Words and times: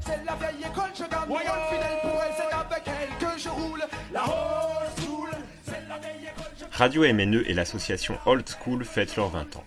C'est 0.00 0.24
la 0.24 0.34
vieille 0.34 0.64
école, 0.70 0.90
je 0.94 1.04
garde 1.04 1.28
mon 1.28 1.34
rôle 1.34 1.42
fidèle 1.42 1.98
pour 2.02 2.22
elle, 2.22 2.32
c'est 2.36 2.54
avec 2.54 2.82
elle 2.86 3.28
que 3.28 3.38
je 3.38 3.48
roule. 3.48 3.82
La 4.12 4.24
old 4.24 4.90
school, 4.98 5.30
c'est 5.64 5.82
la 5.88 5.98
vieille 5.98 6.28
école, 6.28 6.52
je 6.58 6.78
Radio 6.78 7.02
MNE 7.02 7.44
et 7.46 7.54
l'association 7.54 8.18
Old 8.26 8.48
School 8.48 8.84
fêtent 8.84 9.16
leurs 9.16 9.28
20 9.28 9.56
ans. 9.56 9.64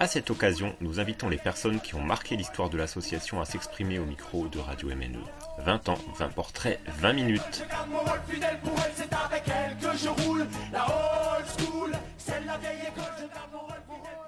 À 0.00 0.06
cette 0.06 0.30
occasion, 0.30 0.74
nous 0.80 0.98
invitons 0.98 1.28
les 1.28 1.36
personnes 1.36 1.80
qui 1.80 1.94
ont 1.94 2.02
marqué 2.02 2.36
l'histoire 2.36 2.68
de 2.68 2.76
l'association 2.76 3.40
à 3.40 3.44
s'exprimer 3.44 3.98
au 3.98 4.04
micro 4.04 4.48
de 4.48 4.58
Radio 4.58 4.88
MNE. 4.88 5.20
20 5.58 5.88
ans, 5.88 5.98
20 6.18 6.28
portraits, 6.30 6.80
20 6.98 7.12
minutes. 7.12 7.66
garde 7.70 7.90
mon 7.90 7.98
rôle 7.98 8.20
fidèle 8.28 8.58
pour 8.62 8.74
elle, 8.84 8.92
c'est 8.96 9.12
avec 9.12 9.44
elle 9.46 9.76
que 9.76 9.96
je 9.96 10.08
roule. 10.08 10.46
La 10.72 10.84
old 10.84 11.46
school, 11.58 11.92
c'est 12.18 12.44
la 12.44 12.56
vieille 12.58 12.88
école, 12.88 13.04
je 13.18 13.34
garde 13.34 13.52
mon 13.52 13.60
rôle 13.60 13.82
pour 13.86 14.02
elle. 14.04 14.23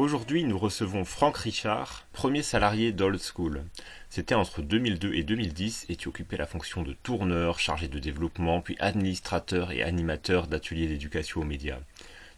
Aujourd'hui, 0.00 0.44
nous 0.44 0.58
recevons 0.58 1.04
Franck 1.04 1.36
Richard, 1.36 2.06
premier 2.14 2.42
salarié 2.42 2.90
d'Old 2.90 3.20
School. 3.20 3.64
C'était 4.08 4.34
entre 4.34 4.62
2002 4.62 5.12
et 5.12 5.24
2010 5.24 5.84
et 5.90 5.96
tu 5.96 6.08
occupais 6.08 6.38
la 6.38 6.46
fonction 6.46 6.82
de 6.82 6.94
tourneur, 6.94 7.58
chargé 7.58 7.86
de 7.86 7.98
développement, 7.98 8.62
puis 8.62 8.78
administrateur 8.80 9.72
et 9.72 9.82
animateur 9.82 10.46
d'ateliers 10.46 10.86
d'éducation 10.86 11.42
aux 11.42 11.44
médias. 11.44 11.80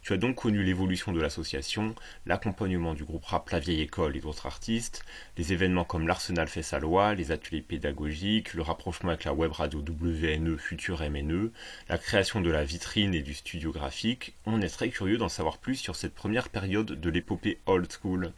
Tu 0.03 0.11
as 0.11 0.17
donc 0.17 0.35
connu 0.35 0.63
l'évolution 0.63 1.13
de 1.13 1.21
l'association, 1.21 1.95
l'accompagnement 2.25 2.93
du 2.93 3.05
groupe 3.05 3.23
rap 3.23 3.49
La 3.51 3.59
Vieille 3.59 3.79
École 3.79 4.17
et 4.17 4.19
d'autres 4.19 4.45
artistes, 4.45 5.05
les 5.37 5.53
événements 5.53 5.85
comme 5.85 6.09
l'Arsenal 6.09 6.49
fait 6.49 6.61
sa 6.61 6.77
loi, 6.79 7.13
les 7.13 7.31
ateliers 7.31 7.61
pédagogiques, 7.61 8.53
le 8.53 8.63
rapprochement 8.63 9.11
avec 9.11 9.23
la 9.23 9.33
web 9.33 9.53
radio 9.53 9.79
WNE 9.79 10.57
Futur 10.57 11.09
MNE, 11.09 11.51
la 11.87 11.97
création 11.97 12.41
de 12.41 12.51
la 12.51 12.65
vitrine 12.65 13.13
et 13.13 13.21
du 13.21 13.33
studio 13.33 13.71
graphique. 13.71 14.35
On 14.45 14.59
est 14.59 14.67
très 14.67 14.89
curieux 14.89 15.17
d'en 15.17 15.29
savoir 15.29 15.57
plus 15.57 15.75
sur 15.75 15.95
cette 15.95 16.13
première 16.13 16.49
période 16.49 16.99
de 16.99 17.09
l'épopée 17.09 17.59
old 17.65 17.87
school. 17.89 18.33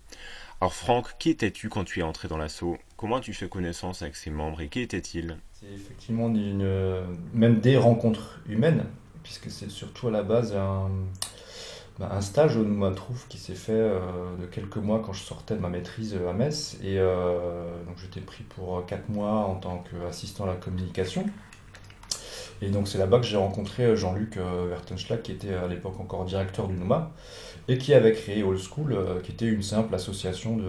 Alors 0.62 0.76
Franck, 0.76 1.18
qui 1.18 1.32
étais-tu 1.32 1.70
quand 1.70 1.84
tu 1.84 2.02
es 2.02 2.04
entré 2.04 2.28
dans 2.28 2.38
l'assaut 2.38 2.78
Comment 2.96 3.20
tu 3.20 3.34
fais 3.34 3.50
connaissance 3.50 4.04
avec 4.04 4.16
ses 4.16 4.30
membres 4.30 4.62
et 4.62 4.68
qui 4.68 4.82
étaient-ils? 4.82 5.36
C'est 5.52 5.74
effectivement 5.74 6.30
même 6.30 7.60
des 7.60 7.76
rencontres 7.76 8.40
humaines, 8.48 8.86
puisque 9.24 9.50
c'est 9.50 9.72
surtout 9.72 10.10
à 10.10 10.12
la 10.12 10.22
base 10.22 10.56
un, 10.56 10.92
bah, 12.00 12.10
un 12.12 12.22
stage 12.22 12.58
au 12.58 12.64
Noumatrouf 12.64 13.28
qui 13.30 13.38
s'est 13.38 13.56
fait 13.56 13.72
euh, 13.72 14.36
de 14.38 14.46
quelques 14.46 14.78
mois 14.78 15.02
quand 15.06 15.14
je 15.14 15.24
sortais 15.24 15.56
de 15.56 15.62
ma 15.62 15.70
maîtrise 15.70 16.18
à 16.28 16.34
Metz. 16.34 16.78
Et 16.84 17.00
euh, 17.00 17.84
donc 17.86 17.98
j'étais 17.98 18.20
pris 18.22 18.44
pour 18.44 18.86
4 18.86 19.10
mois 19.10 19.46
en 19.46 19.56
tant 19.56 19.84
qu'assistant 19.90 20.44
à 20.44 20.48
la 20.48 20.56
communication. 20.56 21.26
Et 22.62 22.70
donc 22.70 22.88
c'est 22.88 22.98
là-bas 22.98 23.20
que 23.20 23.26
j'ai 23.26 23.38
rencontré 23.38 23.96
Jean-Luc 23.96 24.38
euh, 24.38 24.68
Vertenschlag, 24.70 25.22
qui 25.22 25.32
était 25.34 25.54
à 25.54 25.68
l'époque 25.68 26.00
encore 26.00 26.26
directeur 26.26 26.68
du 26.68 26.76
Nouma, 26.76 27.12
et 27.68 27.78
qui 27.78 27.94
avait 27.94 28.14
créé 28.14 28.44
Old 28.44 28.60
School, 28.60 28.94
euh, 28.94 29.20
qui 29.22 29.32
était 29.32 29.48
une 29.48 29.64
simple 29.64 29.94
association 29.96 30.58
de, 30.58 30.64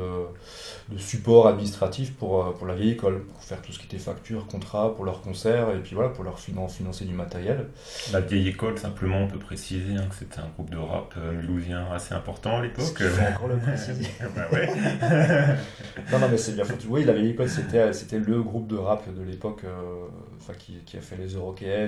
de 0.91 0.99
support 0.99 1.47
administratif 1.49 2.15
pour, 2.15 2.45
euh, 2.45 2.51
pour 2.53 2.67
la 2.67 2.75
vieille 2.75 2.93
école, 2.93 3.23
pour 3.25 3.43
faire 3.43 3.61
tout 3.63 3.73
ce 3.73 3.79
qui 3.79 3.87
était 3.87 3.99
facture, 3.99 4.47
contrat, 4.47 4.95
pour 4.95 5.05
leurs 5.05 5.21
concerts, 5.21 5.71
et 5.75 5.79
puis 5.81 5.95
voilà, 5.95 6.11
pour 6.11 6.25
leur 6.25 6.39
finan- 6.39 6.69
financer 6.69 7.05
du 7.05 7.15
matériel. 7.15 7.67
La 8.13 8.21
vieille 8.21 8.49
école, 8.49 8.79
simplement, 8.79 9.19
on 9.23 9.29
peut 9.29 9.39
préciser 9.39 9.97
hein, 9.97 10.07
que 10.09 10.15
c'était 10.15 10.41
un 10.41 10.49
groupe 10.55 10.71
de 10.71 10.77
rap 10.79 11.15
euh, 11.19 11.33
mulhousien 11.33 11.87
assez 11.93 12.15
important 12.15 12.59
à 12.59 12.63
l'époque. 12.63 13.03
encore 13.35 13.49
le 13.49 13.59
préciser 13.59 14.07
bah 14.37 14.47
ouais. 14.53 14.69
Non, 16.13 16.19
non, 16.19 16.29
mais 16.31 16.39
c'est 16.39 16.53
bien 16.53 16.65
foutu. 16.65 16.87
Oui, 16.89 17.05
la 17.05 17.13
vieille 17.13 17.31
école, 17.31 17.49
c'était, 17.49 17.93
c'était 17.93 18.19
le 18.19 18.43
groupe 18.43 18.67
de 18.69 18.77
rap 18.77 19.03
de 19.13 19.23
l'époque 19.23 19.63
euh, 19.65 20.07
enfin, 20.39 20.53
qui, 20.59 20.75
qui 20.85 20.97
a 20.97 21.01
fait 21.01 21.17
les 21.17 21.37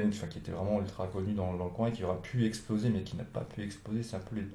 Enfin, 0.08 0.26
qui 0.28 0.38
était 0.38 0.52
vraiment 0.52 0.80
ultra 0.80 1.06
connu 1.06 1.32
dans, 1.32 1.54
dans 1.54 1.64
le 1.64 1.70
coin 1.70 1.88
et 1.88 1.92
qui 1.92 2.04
aurait 2.04 2.20
pu 2.22 2.46
exploser, 2.46 2.88
mais 2.90 3.02
qui 3.02 3.16
n'a 3.16 3.24
pas 3.24 3.40
pu 3.40 3.62
exploser. 3.62 4.02
C'est 4.02 4.16
un 4.16 4.20
peu 4.20 4.36
les, 4.36 4.46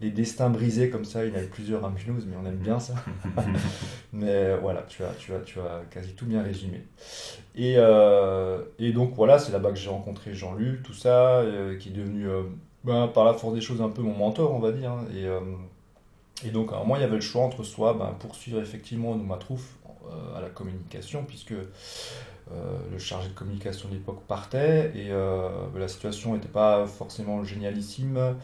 les 0.00 0.10
destins 0.10 0.50
brisés 0.50 0.90
comme 0.90 1.04
ça. 1.04 1.24
Il 1.24 1.32
y 1.32 1.36
en 1.36 1.38
a 1.40 1.42
eu 1.42 1.48
plusieurs 1.48 1.84
à 1.84 1.90
Mulhouse, 1.90 2.26
mais 2.28 2.36
on 2.42 2.46
aime 2.46 2.56
bien 2.58 2.80
ça. 2.80 2.94
mais 4.12 4.56
voilà, 4.58 4.82
tu 4.88 5.02
as, 5.04 5.10
tu, 5.18 5.32
as, 5.34 5.40
tu 5.40 5.60
as 5.60 5.82
quasi 5.90 6.14
tout 6.14 6.26
bien 6.26 6.42
résumé. 6.42 6.82
Et, 7.54 7.74
euh, 7.78 8.62
et 8.78 8.92
donc, 8.92 9.14
voilà, 9.14 9.38
c'est 9.38 9.52
là-bas 9.52 9.70
que 9.70 9.76
j'ai 9.78 9.90
rencontré 9.90 10.34
Jean-Luc, 10.34 10.82
tout 10.82 10.94
ça, 10.94 11.40
euh, 11.40 11.76
qui 11.78 11.90
est 11.90 11.92
devenu, 11.92 12.28
euh, 12.28 12.42
ben, 12.84 13.08
par 13.08 13.24
la 13.24 13.34
force 13.34 13.54
des 13.54 13.60
choses, 13.60 13.80
un 13.82 13.90
peu 13.90 14.02
mon 14.02 14.14
mentor, 14.14 14.52
on 14.54 14.60
va 14.60 14.72
dire. 14.72 14.92
hein. 14.92 15.04
Et. 15.14 15.26
euh, 15.26 15.40
et 16.44 16.50
donc, 16.50 16.72
à 16.72 16.76
un 16.76 16.78
moment, 16.80 16.96
il 16.96 17.00
y 17.00 17.04
avait 17.04 17.16
le 17.16 17.20
choix 17.20 17.42
entre 17.42 17.64
soit 17.64 17.94
ben, 17.94 18.14
poursuivre 18.18 18.60
effectivement 18.60 19.16
Noumatrouf 19.16 19.60
euh, 19.60 19.77
à 20.36 20.40
la 20.40 20.48
communication, 20.48 21.24
puisque 21.24 21.52
euh, 21.52 22.78
le 22.90 22.98
chargé 22.98 23.28
de 23.28 23.34
communication 23.34 23.88
de 23.88 23.94
l'époque 23.94 24.22
partait, 24.26 24.90
et 24.94 25.10
euh, 25.10 25.48
la 25.76 25.88
situation 25.88 26.34
n'était 26.34 26.48
pas 26.48 26.86
forcément 26.86 27.44
génialissime. 27.44 28.36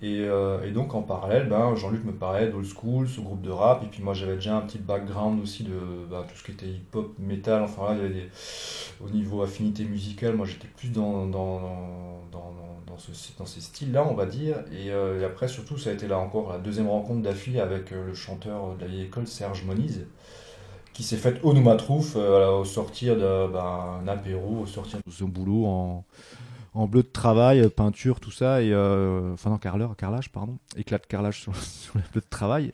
Et, 0.00 0.20
euh, 0.20 0.70
donc, 0.72 0.94
en 0.94 1.02
parallèle, 1.02 1.48
ben, 1.48 1.74
Jean-Luc 1.74 2.04
me 2.04 2.12
parlait 2.12 2.48
d'Old 2.48 2.66
School, 2.66 3.08
ce 3.08 3.20
groupe 3.20 3.42
de 3.42 3.50
rap, 3.50 3.82
et 3.82 3.86
puis 3.86 4.02
moi, 4.02 4.14
j'avais 4.14 4.34
déjà 4.34 4.56
un 4.56 4.60
petit 4.60 4.78
background 4.78 5.40
aussi 5.42 5.64
de 5.64 5.78
ben, 6.10 6.22
tout 6.22 6.36
ce 6.36 6.44
qui 6.44 6.52
était 6.52 6.66
hip-hop, 6.66 7.14
metal, 7.18 7.62
enfin 7.62 7.88
là, 7.88 7.94
il 7.94 7.98
y 7.98 8.04
avait 8.04 8.14
des... 8.14 8.28
au 9.04 9.08
niveau 9.08 9.42
affinité 9.42 9.84
musicale, 9.84 10.34
moi, 10.34 10.46
j'étais 10.46 10.68
plus 10.68 10.90
dans, 10.90 11.26
dans, 11.26 11.60
dans, 12.30 12.52
dans, 12.52 12.54
dans 12.86 12.98
ce, 12.98 13.10
dans 13.38 13.46
ces 13.46 13.60
styles-là, 13.60 14.06
on 14.08 14.14
va 14.14 14.26
dire. 14.26 14.58
Et, 14.70 14.90
euh, 14.90 15.26
après, 15.26 15.48
surtout, 15.48 15.78
ça 15.78 15.90
a 15.90 15.94
été 15.94 16.06
là 16.06 16.18
encore 16.18 16.52
la 16.52 16.58
deuxième 16.58 16.88
rencontre 16.88 17.22
d'affilée 17.22 17.60
avec 17.60 17.92
euh, 17.92 18.06
le 18.06 18.14
chanteur 18.14 18.76
de 18.76 18.82
la 18.82 18.86
vieille 18.86 19.06
école, 19.06 19.26
Serge 19.26 19.64
Moniz, 19.64 20.06
qui 20.98 21.04
s'est 21.04 21.16
faite 21.16 21.38
au 21.44 21.54
Noumatrouf 21.54 22.14
euh, 22.16 22.50
au 22.58 22.64
sortir 22.64 23.16
d'un 23.16 23.46
ben, 23.46 24.00
un 24.02 24.08
apéro, 24.08 24.62
au 24.62 24.66
sortir 24.66 24.98
de 25.06 25.12
son 25.12 25.28
boulot 25.28 25.64
en, 25.64 26.86
bleu 26.88 27.04
de 27.04 27.08
travail, 27.08 27.60
euh, 27.60 27.68
peinture, 27.68 28.18
tout 28.18 28.32
ça, 28.32 28.62
et 28.62 28.72
euh, 28.72 29.32
enfin 29.32 29.50
non, 29.50 29.58
carrelage, 29.58 30.32
pardon, 30.32 30.58
éclat 30.74 30.98
de 30.98 31.06
carrelage 31.06 31.42
sur, 31.42 31.52
le 31.94 32.00
bleu 32.10 32.20
de 32.20 32.28
travail. 32.28 32.72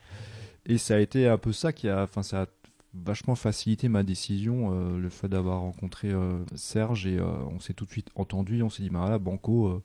Et 0.64 0.78
ça 0.78 0.94
a 0.94 1.00
été 1.00 1.28
un 1.28 1.36
peu 1.36 1.52
ça 1.52 1.74
qui 1.74 1.86
a, 1.86 2.04
enfin 2.04 2.22
ça 2.22 2.44
a 2.44 2.46
vachement 2.94 3.34
facilité 3.34 3.90
ma 3.90 4.02
décision, 4.02 4.70
euh, 4.72 4.98
le 4.98 5.10
fait 5.10 5.28
d'avoir 5.28 5.60
rencontré 5.60 6.10
Serge 6.54 7.06
et 7.06 7.20
on 7.20 7.60
s'est 7.60 7.74
tout 7.74 7.84
de 7.84 7.90
suite 7.90 8.08
entendu, 8.14 8.62
on 8.62 8.70
s'est 8.70 8.82
dit, 8.82 8.88
bah 8.88 9.00
voilà, 9.00 9.18
Banco, 9.18 9.82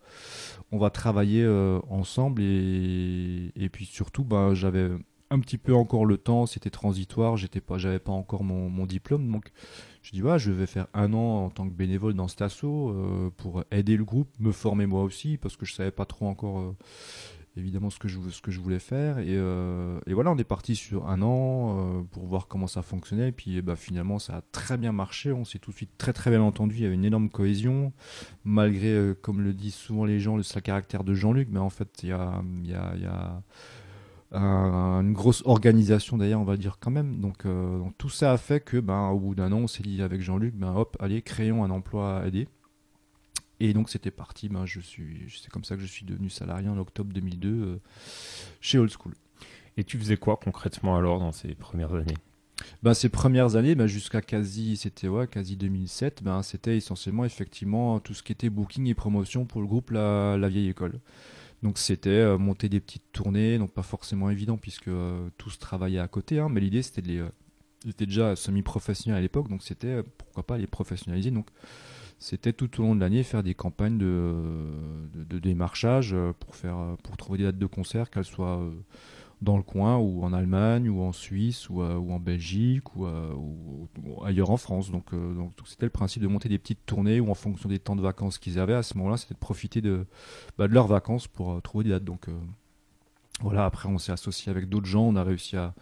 on 0.71 0.77
va 0.77 0.89
travailler 0.91 1.45
ensemble 1.89 2.41
et, 2.41 3.51
et 3.57 3.67
puis 3.67 3.83
surtout, 3.83 4.23
ben 4.23 4.53
j'avais 4.53 4.91
un 5.31 5.39
petit 5.39 5.57
peu 5.57 5.73
encore 5.73 6.05
le 6.05 6.17
temps, 6.17 6.45
c'était 6.45 6.69
transitoire, 6.69 7.37
j'étais 7.37 7.61
pas, 7.61 7.77
j'avais 7.77 7.99
pas 7.99 8.11
encore 8.11 8.43
mon, 8.43 8.69
mon 8.69 8.85
diplôme, 8.85 9.31
donc 9.31 9.51
je 10.01 10.11
dis 10.11 10.21
voilà, 10.21 10.37
je 10.37 10.51
vais 10.51 10.65
faire 10.65 10.87
un 10.93 11.13
an 11.13 11.45
en 11.45 11.49
tant 11.49 11.67
que 11.67 11.73
bénévole 11.73 12.13
dans 12.13 12.27
cet 12.27 12.41
assaut 12.41 12.89
euh, 12.89 13.29
pour 13.37 13.63
aider 13.71 13.95
le 13.97 14.05
groupe, 14.05 14.29
me 14.39 14.51
former 14.51 14.85
moi 14.85 15.03
aussi 15.03 15.37
parce 15.37 15.55
que 15.55 15.65
je 15.65 15.73
savais 15.73 15.91
pas 15.91 16.05
trop 16.05 16.27
encore 16.27 16.59
euh, 16.59 16.75
évidemment 17.57 17.89
ce 17.89 17.99
que 17.99 18.07
je 18.07 18.59
voulais 18.59 18.79
faire 18.79 19.19
et, 19.19 19.25
euh, 19.29 19.99
et 20.07 20.13
voilà, 20.13 20.31
on 20.31 20.37
est 20.37 20.43
parti 20.43 20.75
sur 20.75 21.07
un 21.07 21.21
an 21.21 21.99
euh, 21.99 22.01
pour 22.11 22.25
voir 22.25 22.47
comment 22.47 22.67
ça 22.67 22.81
fonctionnait 22.81 23.29
et 23.29 23.31
puis 23.31 23.57
eh 23.57 23.61
ben, 23.61 23.75
finalement 23.75 24.17
ça 24.17 24.37
a 24.37 24.41
très 24.51 24.77
bien 24.77 24.93
marché, 24.93 25.31
on 25.31 25.45
s'est 25.45 25.59
tout 25.59 25.71
de 25.71 25.75
suite 25.75 25.91
très 25.97 26.13
très 26.13 26.31
bien 26.31 26.41
entendu, 26.41 26.77
il 26.77 26.81
y 26.81 26.85
avait 26.85 26.95
une 26.95 27.05
énorme 27.05 27.29
cohésion 27.29 27.93
malgré 28.45 29.13
comme 29.21 29.41
le 29.41 29.53
disent 29.53 29.75
souvent 29.75 30.05
les 30.05 30.19
gens 30.19 30.37
le 30.37 30.43
sale 30.43 30.63
caractère 30.63 31.03
de 31.03 31.13
Jean-Luc, 31.13 31.49
mais 31.51 31.59
en 31.59 31.69
fait 31.69 31.99
il 32.01 32.09
y 32.09 32.13
a 32.13 32.41
y 32.63 32.73
a, 32.73 32.93
il 32.95 33.03
y 33.03 33.05
a 33.05 33.43
un- 34.31 35.01
une 35.01 35.13
grosse 35.13 35.41
organisation 35.45 36.17
d'ailleurs 36.17 36.41
on 36.41 36.45
va 36.45 36.57
dire 36.57 36.77
quand 36.79 36.91
même. 36.91 37.19
Donc, 37.19 37.45
euh, 37.45 37.77
donc 37.79 37.93
tout 37.97 38.09
ça 38.09 38.31
a 38.31 38.37
fait 38.37 38.59
que 38.63 38.77
ben 38.77 39.09
au 39.09 39.19
bout 39.19 39.35
d'un 39.35 39.51
an 39.51 39.57
on 39.59 39.67
s'est 39.67 39.83
dit 39.83 40.01
avec 40.01 40.21
Jean-Luc 40.21 40.55
ben 40.55 40.73
hop 40.75 40.95
allez 40.99 41.21
créons 41.21 41.63
un 41.63 41.69
emploi 41.71 42.19
à 42.19 42.27
aider 42.27 42.47
et 43.59 43.73
donc 43.73 43.89
c'était 43.89 44.11
parti 44.11 44.49
ben 44.49 44.65
je 44.65 44.79
suis 44.79 45.25
c'est 45.41 45.49
comme 45.51 45.63
ça 45.63 45.75
que 45.75 45.81
je 45.81 45.87
suis 45.87 46.05
devenu 46.05 46.29
salarié 46.29 46.69
en 46.69 46.77
octobre 46.77 47.11
2002 47.13 47.49
euh, 47.49 47.77
chez 48.61 48.77
Old 48.77 48.91
School. 48.91 49.13
Et 49.77 49.83
tu 49.83 49.97
faisais 49.97 50.17
quoi 50.17 50.37
concrètement 50.37 50.97
alors 50.97 51.19
dans 51.19 51.31
ces 51.31 51.55
premières 51.55 51.93
années? 51.93 52.17
Ben, 52.83 52.93
ces 52.93 53.07
premières 53.07 53.55
années, 53.55 53.73
ben, 53.73 53.87
jusqu'à 53.87 54.21
quasi, 54.21 54.75
c'était 54.75 55.07
ouais, 55.07 55.27
quasi 55.27 55.55
2007, 55.55 56.21
ben, 56.23 56.43
c'était 56.43 56.75
essentiellement 56.75 57.23
effectivement 57.23 58.01
tout 58.01 58.13
ce 58.13 58.21
qui 58.21 58.33
était 58.33 58.49
booking 58.49 58.87
et 58.87 58.93
promotion 58.93 59.45
pour 59.45 59.61
le 59.61 59.67
groupe 59.67 59.91
La, 59.91 60.35
La 60.37 60.49
Vieille 60.49 60.67
École. 60.67 60.99
Donc 61.63 61.77
c'était 61.77 62.09
euh, 62.09 62.37
monter 62.37 62.69
des 62.69 62.79
petites 62.79 63.11
tournées, 63.11 63.57
donc 63.57 63.71
pas 63.71 63.83
forcément 63.83 64.29
évident 64.29 64.57
puisque 64.57 64.87
euh, 64.87 65.29
tout 65.37 65.49
se 65.49 65.59
travaillait 65.59 65.99
à 65.99 66.07
côté, 66.07 66.39
hein, 66.39 66.47
mais 66.49 66.61
l'idée 66.61 66.81
c'était 66.81 67.01
de 67.01 67.07
les, 67.07 67.17
euh, 67.17 67.29
j'étais 67.85 68.05
déjà 68.05 68.35
semi-professionnel 68.35 69.17
à 69.17 69.21
l'époque, 69.21 69.49
donc 69.49 69.61
c'était 69.63 70.01
pourquoi 70.17 70.43
pas 70.43 70.57
les 70.57 70.67
professionnaliser. 70.67 71.31
Donc 71.31 71.47
c'était 72.17 72.53
tout 72.53 72.79
au 72.79 72.83
long 72.83 72.95
de 72.95 73.01
l'année 73.01 73.23
faire 73.23 73.43
des 73.43 73.55
campagnes 73.55 73.97
de, 73.97 74.33
de, 75.13 75.39
démarchage 75.39 76.15
pour 76.39 76.55
faire, 76.55 76.97
pour 77.03 77.15
trouver 77.15 77.39
des 77.39 77.43
dates 77.45 77.57
de 77.57 77.65
concert, 77.65 78.09
qu'elles 78.09 78.25
soient 78.25 78.61
dans 79.41 79.55
le 79.55 79.63
coin 79.63 79.97
ou 79.97 80.23
en 80.23 80.33
Allemagne 80.33 80.89
ou 80.89 81.01
en 81.01 81.11
Suisse 81.11 81.69
ou, 81.69 81.81
euh, 81.81 81.95
ou 81.95 82.11
en 82.11 82.19
Belgique 82.19 82.95
ou, 82.95 83.05
euh, 83.05 83.33
ailleurs 84.25 84.49
en 84.49 84.57
France. 84.57 84.91
Donc 84.91 85.13
euh, 85.13 85.33
donc 85.33 85.55
donc 85.55 85.67
c'était 85.67 85.85
le 85.85 85.91
principe 85.91 86.21
de 86.21 86.27
monter 86.27 86.49
des 86.49 86.57
petites 86.57 86.85
tournées 86.85 87.19
ou 87.19 87.29
en 87.29 87.35
fonction 87.35 87.69
des 87.69 87.79
temps 87.79 87.95
de 87.95 88.01
vacances 88.01 88.37
qu'ils 88.37 88.59
avaient 88.59 88.73
à 88.73 88.83
ce 88.83 88.97
moment-là, 88.97 89.17
c'était 89.17 89.33
de 89.33 89.39
profiter 89.39 89.81
de, 89.81 90.05
bah, 90.57 90.67
leurs 90.67 90.87
vacances 90.87 91.27
pour 91.27 91.61
trouver 91.61 91.85
des 91.85 91.89
dates. 91.91 92.03
Donc 92.03 92.27
voilà, 93.41 93.65
après 93.65 93.87
on 93.87 93.97
s'est 93.97 94.11
associé 94.11 94.49
avec 94.49 94.67
d'autres 94.67 94.85
gens, 94.85 95.03
on 95.03 95.15
a 95.15 95.23
réussi 95.23 95.55
à, 95.55 95.73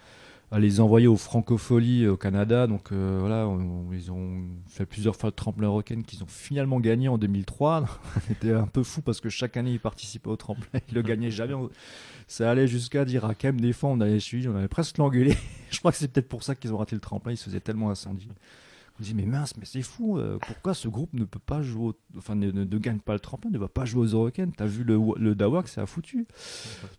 à 0.49 0.59
les 0.59 0.79
envoyer 0.79 1.07
aux 1.07 1.17
Francopholies 1.17 2.07
au 2.07 2.15
Canada. 2.17 2.67
Donc 2.67 2.91
euh, 2.91 3.17
voilà, 3.19 3.47
on- 3.47 3.91
ils 3.91 4.11
ont 4.11 4.43
fait 4.67 4.85
plusieurs 4.85 5.15
fois 5.15 5.27
le 5.29 5.33
tremplin 5.35 5.67
rock'n 5.67 6.03
qu'ils 6.03 6.23
ont 6.23 6.27
finalement 6.27 6.79
gagné 6.79 7.09
en 7.09 7.17
2003. 7.17 7.85
C'était 8.27 8.51
un 8.53 8.67
peu 8.67 8.83
fou 8.83 9.01
parce 9.01 9.19
que 9.19 9.29
chaque 9.29 9.57
année 9.57 9.71
ils 9.71 9.79
participaient 9.79 10.29
au 10.29 10.37
tremplin, 10.37 10.79
ils 10.89 10.95
le 10.95 11.01
gagnaient 11.01 11.31
jamais. 11.31 11.53
Ça 12.27 12.49
allait 12.51 12.67
jusqu'à 12.67 13.03
dire 13.05 13.25
à 13.25 13.35
Kem 13.35 13.59
des 13.59 13.73
fois 13.73 13.89
on 13.89 13.99
avait 14.01 14.19
suivi, 14.19 14.47
on 14.47 14.55
avait 14.55 14.67
presque 14.67 14.97
l'engueulé. 14.97 15.35
Je 15.69 15.79
crois 15.79 15.91
que 15.91 15.97
c'est 15.97 16.07
peut-être 16.07 16.29
pour 16.29 16.43
ça 16.43 16.55
qu'ils 16.55 16.73
ont 16.73 16.77
raté 16.77 16.95
le 16.95 17.01
tremplin, 17.01 17.31
ils 17.33 17.37
se 17.37 17.45
faisaient 17.45 17.59
tellement 17.59 17.89
incendier. 17.89 18.29
On 18.99 19.03
dit 19.03 19.13
mais 19.13 19.25
mince, 19.25 19.53
mais 19.57 19.65
c'est 19.65 19.83
fou, 19.83 20.17
euh, 20.17 20.39
pourquoi 20.47 20.73
ce 20.73 20.87
groupe 20.87 21.13
ne 21.13 21.23
peut 21.23 21.37
pas 21.39 21.61
jouer, 21.61 21.89
au- 21.89 21.95
enfin 22.17 22.33
ne, 22.33 22.49
ne- 22.49 22.63
ne 22.63 22.77
gagne 22.79 22.97
pas 22.97 23.13
le 23.13 23.19
tremplin, 23.19 23.51
ne 23.51 23.57
va 23.59 23.67
pas 23.67 23.85
jouer 23.85 24.01
aux 24.01 24.15
Eurocaines 24.15 24.51
T'as 24.57 24.65
vu 24.65 24.83
le, 24.83 24.97
le 25.17 25.35
Dawak, 25.35 25.67
c'est 25.67 25.79
à 25.81 25.85
foutu. 25.85 26.25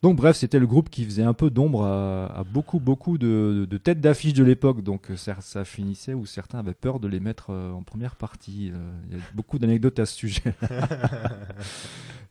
Donc 0.03 0.17
bref, 0.17 0.37
c'était 0.37 0.61
le 0.61 0.67
groupe 0.69 0.91
qui 0.91 1.05
faisait 1.05 1.25
un 1.25 1.35
peu 1.35 1.51
d'ombre 1.51 1.85
à, 1.85 2.27
à 2.27 2.45
beaucoup 2.45 2.79
beaucoup 2.79 3.19
de, 3.19 3.67
de 3.69 3.79
têtes 3.79 4.01
d'affiche 4.01 4.35
de 4.35 4.45
l'époque. 4.45 4.83
Donc 4.85 5.11
euh, 5.11 5.17
ça, 5.17 5.37
ça 5.41 5.65
finissait 5.65 6.15
où 6.15 6.25
certains 6.25 6.61
avaient 6.61 6.73
peur 6.75 7.01
de 7.01 7.09
les 7.09 7.19
mettre 7.19 7.51
euh, 7.51 7.73
en 7.73 7.83
première 7.83 8.15
partie. 8.15 8.71
Euh, 8.73 8.91
Il 9.11 9.17
y 9.17 9.21
a 9.21 9.25
beaucoup 9.35 9.59
d'anecdotes 9.59 9.99
à 9.99 10.07
ce 10.07 10.15
sujet. 10.15 10.55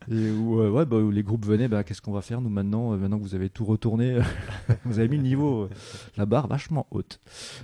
Et 0.10 0.32
où, 0.32 0.62
euh, 0.62 0.70
ouais, 0.70 0.86
bah, 0.86 0.96
où 0.98 1.12
les 1.12 1.22
groupes 1.24 1.46
venaient, 1.46 1.68
bah, 1.68 1.84
qu'est-ce 1.84 2.02
qu'on 2.02 2.14
va 2.14 2.22
faire 2.22 2.40
nous 2.40 2.50
maintenant 2.50 2.94
euh, 2.94 2.98
Maintenant 2.98 3.18
que 3.18 3.24
vous 3.24 3.36
avez 3.36 3.50
tout 3.50 3.66
retourné, 3.66 4.18
vous 4.86 5.00
avez 5.00 5.10
mis 5.10 5.18
le 5.18 5.24
niveau, 5.24 5.64
euh, 5.64 5.70
la 6.16 6.26
barre 6.26 6.48
vachement 6.48 6.88
haute. 6.92 7.20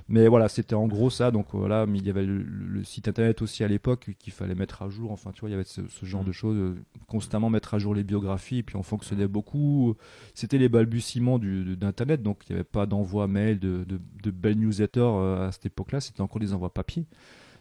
Mais 0.10 0.28
voilà, 0.28 0.50
c'était 0.50 0.76
en 0.76 0.88
gros 0.88 1.10
ça. 1.10 1.32
Donc 1.32 1.48
voilà, 1.54 1.86
il 2.00 2.06
y 2.06 2.10
avait 2.10 2.26
le, 2.26 2.42
le 2.42 2.84
site 2.84 3.08
internet 3.08 3.42
aussi 3.42 3.64
à 3.64 3.68
l'époque 3.68 4.12
qu'il 4.20 4.34
fallait 4.34 4.56
mettre 4.56 4.82
à 4.82 4.90
jour. 4.90 5.12
Enfin, 5.12 5.32
tu 5.32 5.42
vois, 5.42 5.50
il 5.50 5.54
y 5.54 5.56
avait 5.56 5.64
ce, 5.64 5.82
ce 5.88 6.06
genre 6.06 6.24
de 6.24 6.32
choses, 6.32 6.58
euh, 6.58 6.76
constamment 7.08 7.50
mettre 7.50 7.74
à 7.74 7.80
jour 7.80 7.96
les 7.96 8.04
biographies. 8.04 8.60
Et 8.60 8.64
puis 8.64 8.76
on 8.76 8.84
fonctionnait 8.84 9.28
beaucoup. 9.28 9.96
C'était 10.34 10.58
les 10.58 10.70
balbutiements 10.70 11.40
d'internet, 11.40 12.22
donc 12.22 12.44
il 12.48 12.54
n'y 12.54 12.56
avait 12.56 12.64
pas 12.64 12.86
d'envoi 12.86 13.28
mail, 13.28 13.60
de, 13.60 13.84
de, 13.84 14.00
de 14.24 14.32
belles 14.32 14.58
newsletters 14.58 15.02
euh, 15.02 15.48
à 15.48 15.52
cette 15.52 15.66
époque-là. 15.66 16.00
C'était 16.00 16.22
encore 16.22 16.40
des 16.40 16.54
envois 16.54 16.74
papier. 16.74 17.06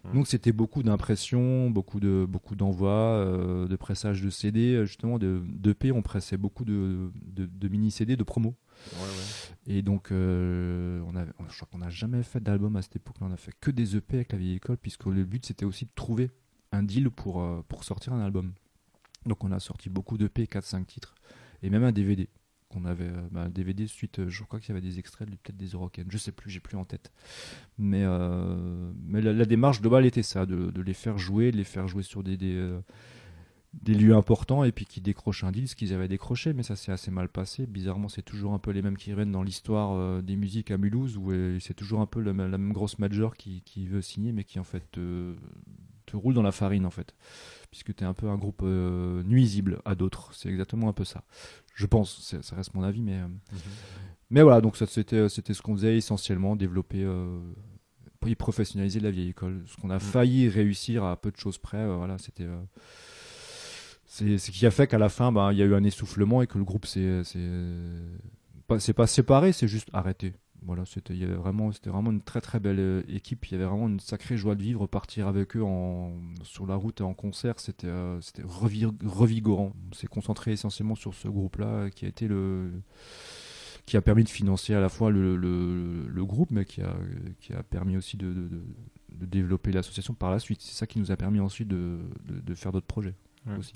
Mm. 0.04 0.14
Donc 0.14 0.26
c'était 0.26 0.52
beaucoup 0.52 0.82
d'impressions, 0.82 1.70
beaucoup 1.70 2.00
de 2.00 2.26
beaucoup 2.28 2.56
d'envois, 2.56 2.90
euh, 2.90 3.68
de 3.68 3.76
pressage 3.76 4.22
de 4.22 4.30
CD, 4.30 4.74
euh, 4.74 4.84
justement 4.84 5.18
de 5.18 5.42
d'EP. 5.46 5.92
On 5.92 6.02
pressait 6.02 6.36
beaucoup 6.36 6.64
de, 6.64 7.10
de, 7.26 7.46
de 7.46 7.68
mini 7.68 7.90
CD, 7.90 8.16
de 8.16 8.24
promo. 8.24 8.56
Et 9.66 9.82
donc, 9.82 10.10
euh, 10.10 11.00
on 11.06 11.14
avait, 11.14 11.30
je 11.48 11.56
crois 11.56 11.68
qu'on 11.70 11.78
n'a 11.78 11.90
jamais 11.90 12.22
fait 12.22 12.40
d'album 12.40 12.76
à 12.76 12.82
cette 12.82 12.96
époque-là. 12.96 13.28
On 13.30 13.32
a 13.32 13.36
fait 13.36 13.52
que 13.60 13.70
des 13.70 13.96
EP 13.96 14.16
avec 14.16 14.32
la 14.32 14.38
vieille 14.38 14.56
école, 14.56 14.76
puisque 14.76 15.06
le 15.06 15.24
but 15.24 15.46
c'était 15.46 15.64
aussi 15.64 15.84
de 15.84 15.90
trouver 15.94 16.30
un 16.72 16.82
deal 16.82 17.10
pour, 17.10 17.42
euh, 17.42 17.64
pour 17.68 17.84
sortir 17.84 18.12
un 18.12 18.20
album. 18.20 18.52
Donc, 19.26 19.44
on 19.44 19.52
a 19.52 19.60
sorti 19.60 19.88
beaucoup 19.88 20.18
d'EP, 20.18 20.46
4-5 20.46 20.84
titres, 20.84 21.14
et 21.62 21.70
même 21.70 21.84
un 21.84 21.92
DVD. 21.92 22.28
Qu'on 22.72 22.84
avait, 22.84 23.04
euh, 23.04 23.28
bah, 23.30 23.48
DVD 23.48 23.86
suite, 23.86 24.20
euh, 24.20 24.28
je 24.28 24.42
crois 24.44 24.58
qu'il 24.58 24.70
y 24.70 24.72
avait 24.72 24.86
des 24.86 24.98
extraits, 24.98 25.28
peut-être 25.28 25.56
des 25.56 25.68
Eurocaines, 25.68 26.06
je 26.08 26.18
sais 26.18 26.32
plus, 26.32 26.50
j'ai 26.50 26.60
plus 26.60 26.76
en 26.76 26.84
tête. 26.84 27.12
Mais, 27.78 28.02
euh, 28.02 28.92
la, 29.10 29.32
la 29.32 29.44
démarche 29.44 29.80
globale 29.80 30.06
était 30.06 30.22
ça, 30.22 30.46
de, 30.46 30.80
les 30.80 30.94
faire 30.94 31.18
jouer, 31.18 31.50
les 31.50 31.64
faire 31.64 31.86
jouer 31.86 32.02
sur 32.02 32.22
des, 32.22 32.38
lieux 33.86 34.14
importants 34.14 34.64
et 34.64 34.72
puis 34.72 34.86
qui 34.86 35.00
décrochent 35.00 35.44
un 35.44 35.52
deal, 35.52 35.68
ce 35.68 35.76
qu'ils 35.76 35.92
avaient 35.92 36.08
décroché, 36.08 36.52
mais 36.54 36.62
ça 36.62 36.76
s'est 36.76 36.92
assez 36.92 37.10
mal 37.10 37.28
passé. 37.28 37.66
Bizarrement, 37.66 38.08
c'est 38.08 38.22
toujours 38.22 38.54
un 38.54 38.58
peu 38.58 38.70
les 38.70 38.80
mêmes 38.80 38.96
qui 38.96 39.12
reviennent 39.12 39.32
dans 39.32 39.42
l'histoire 39.42 40.22
des 40.22 40.36
musiques 40.36 40.70
à 40.70 40.78
Mulhouse, 40.78 41.18
où 41.18 41.30
c'est 41.60 41.74
toujours 41.74 42.00
un 42.00 42.06
peu 42.06 42.20
la, 42.20 42.32
même 42.32 42.72
grosse 42.72 42.98
major 42.98 43.36
qui, 43.36 43.86
veut 43.86 44.02
signer, 44.02 44.32
mais 44.32 44.44
qui 44.44 44.58
en 44.58 44.64
fait 44.64 44.98
te 46.12 46.16
roule 46.16 46.34
dans 46.34 46.42
la 46.42 46.52
farine 46.52 46.86
en 46.86 46.90
fait, 46.90 47.14
puisque 47.70 47.94
tu 47.94 48.04
es 48.04 48.06
un 48.06 48.14
peu 48.14 48.28
un 48.28 48.36
groupe 48.36 48.62
euh, 48.62 49.22
nuisible 49.24 49.80
à 49.84 49.94
d'autres. 49.94 50.32
C'est 50.34 50.48
exactement 50.48 50.88
un 50.88 50.92
peu 50.92 51.04
ça. 51.04 51.24
Je 51.74 51.86
pense, 51.86 52.36
ça 52.40 52.56
reste 52.56 52.74
mon 52.74 52.82
avis, 52.82 53.02
mais 53.02 53.18
euh, 53.18 53.26
mais 54.30 54.42
voilà, 54.42 54.60
donc 54.60 54.76
ça 54.76 54.86
c'était 54.86 55.28
ce 55.28 55.62
qu'on 55.62 55.74
faisait 55.74 55.96
essentiellement, 55.96 56.56
développer. 56.56 57.02
Euh, 57.02 57.40
et 58.24 58.36
professionnaliser 58.36 59.00
la 59.00 59.10
vieille 59.10 59.30
école, 59.30 59.64
ce 59.66 59.76
qu'on 59.78 59.90
a 59.90 59.98
failli 59.98 60.48
réussir 60.48 61.02
à 61.02 61.20
peu 61.20 61.32
de 61.32 61.36
choses 61.36 61.58
près, 61.58 61.84
voilà, 61.84 62.18
c'était 62.18 62.46
c'est 64.04 64.38
ce 64.38 64.52
qui 64.52 64.64
a 64.64 64.70
fait 64.70 64.86
qu'à 64.86 64.98
la 64.98 65.08
fin, 65.08 65.32
ben, 65.32 65.50
il 65.50 65.58
y 65.58 65.62
a 65.62 65.64
eu 65.64 65.74
un 65.74 65.82
essoufflement 65.82 66.40
et 66.40 66.46
que 66.46 66.56
le 66.56 66.62
groupe 66.62 66.86
s'est 66.86 67.22
c'est 67.24 67.40
pas, 68.68 68.78
c'est 68.78 68.92
pas 68.92 69.08
séparé, 69.08 69.52
c'est 69.52 69.66
juste 69.66 69.88
arrêté. 69.92 70.34
Voilà, 70.64 70.84
c'était 70.84 71.12
il 71.14 71.20
y 71.20 71.24
avait 71.24 71.34
vraiment, 71.34 71.72
c'était 71.72 71.90
vraiment 71.90 72.10
une 72.12 72.22
très 72.22 72.40
très 72.40 72.60
belle 72.60 72.78
euh, 72.78 73.02
équipe. 73.08 73.46
Il 73.46 73.52
y 73.52 73.54
avait 73.56 73.64
vraiment 73.64 73.88
une 73.88 74.00
sacrée 74.00 74.36
joie 74.36 74.54
de 74.54 74.62
vivre, 74.62 74.86
partir 74.86 75.26
avec 75.26 75.56
eux 75.56 75.62
en, 75.62 76.12
sur 76.42 76.66
la 76.66 76.76
route 76.76 77.00
et 77.00 77.04
en 77.04 77.14
concert, 77.14 77.58
c'était 77.58 77.88
euh, 77.88 78.20
c'était 78.20 78.42
revigorant. 78.44 79.72
On 79.90 79.94
s'est 79.94 80.06
concentré 80.06 80.52
essentiellement 80.52 80.94
sur 80.94 81.14
ce 81.14 81.28
groupe-là, 81.28 81.66
euh, 81.66 81.88
qui 81.90 82.04
a 82.04 82.08
été 82.08 82.28
le 82.28 82.70
qui 83.86 83.96
a 83.96 84.00
permis 84.02 84.22
de 84.22 84.28
financer 84.28 84.74
à 84.74 84.80
la 84.80 84.88
fois 84.88 85.10
le, 85.10 85.34
le, 85.36 86.06
le 86.06 86.24
groupe, 86.24 86.52
mais 86.52 86.64
qui 86.64 86.80
a, 86.82 86.94
qui 87.40 87.52
a 87.52 87.64
permis 87.64 87.96
aussi 87.96 88.16
de, 88.16 88.32
de, 88.32 88.48
de- 88.48 88.64
de 89.18 89.26
développer 89.26 89.72
l'association 89.72 90.14
par 90.14 90.30
la 90.30 90.38
suite. 90.38 90.62
C'est 90.62 90.74
ça 90.74 90.86
qui 90.86 90.98
nous 91.00 91.10
a 91.10 91.16
permis 91.16 91.40
ensuite 91.40 91.68
de, 91.68 91.98
de, 92.26 92.40
de 92.40 92.54
faire 92.54 92.70
d'autres 92.72 92.86
projets. 92.86 93.14
Ouais. 93.46 93.56
aussi. 93.58 93.74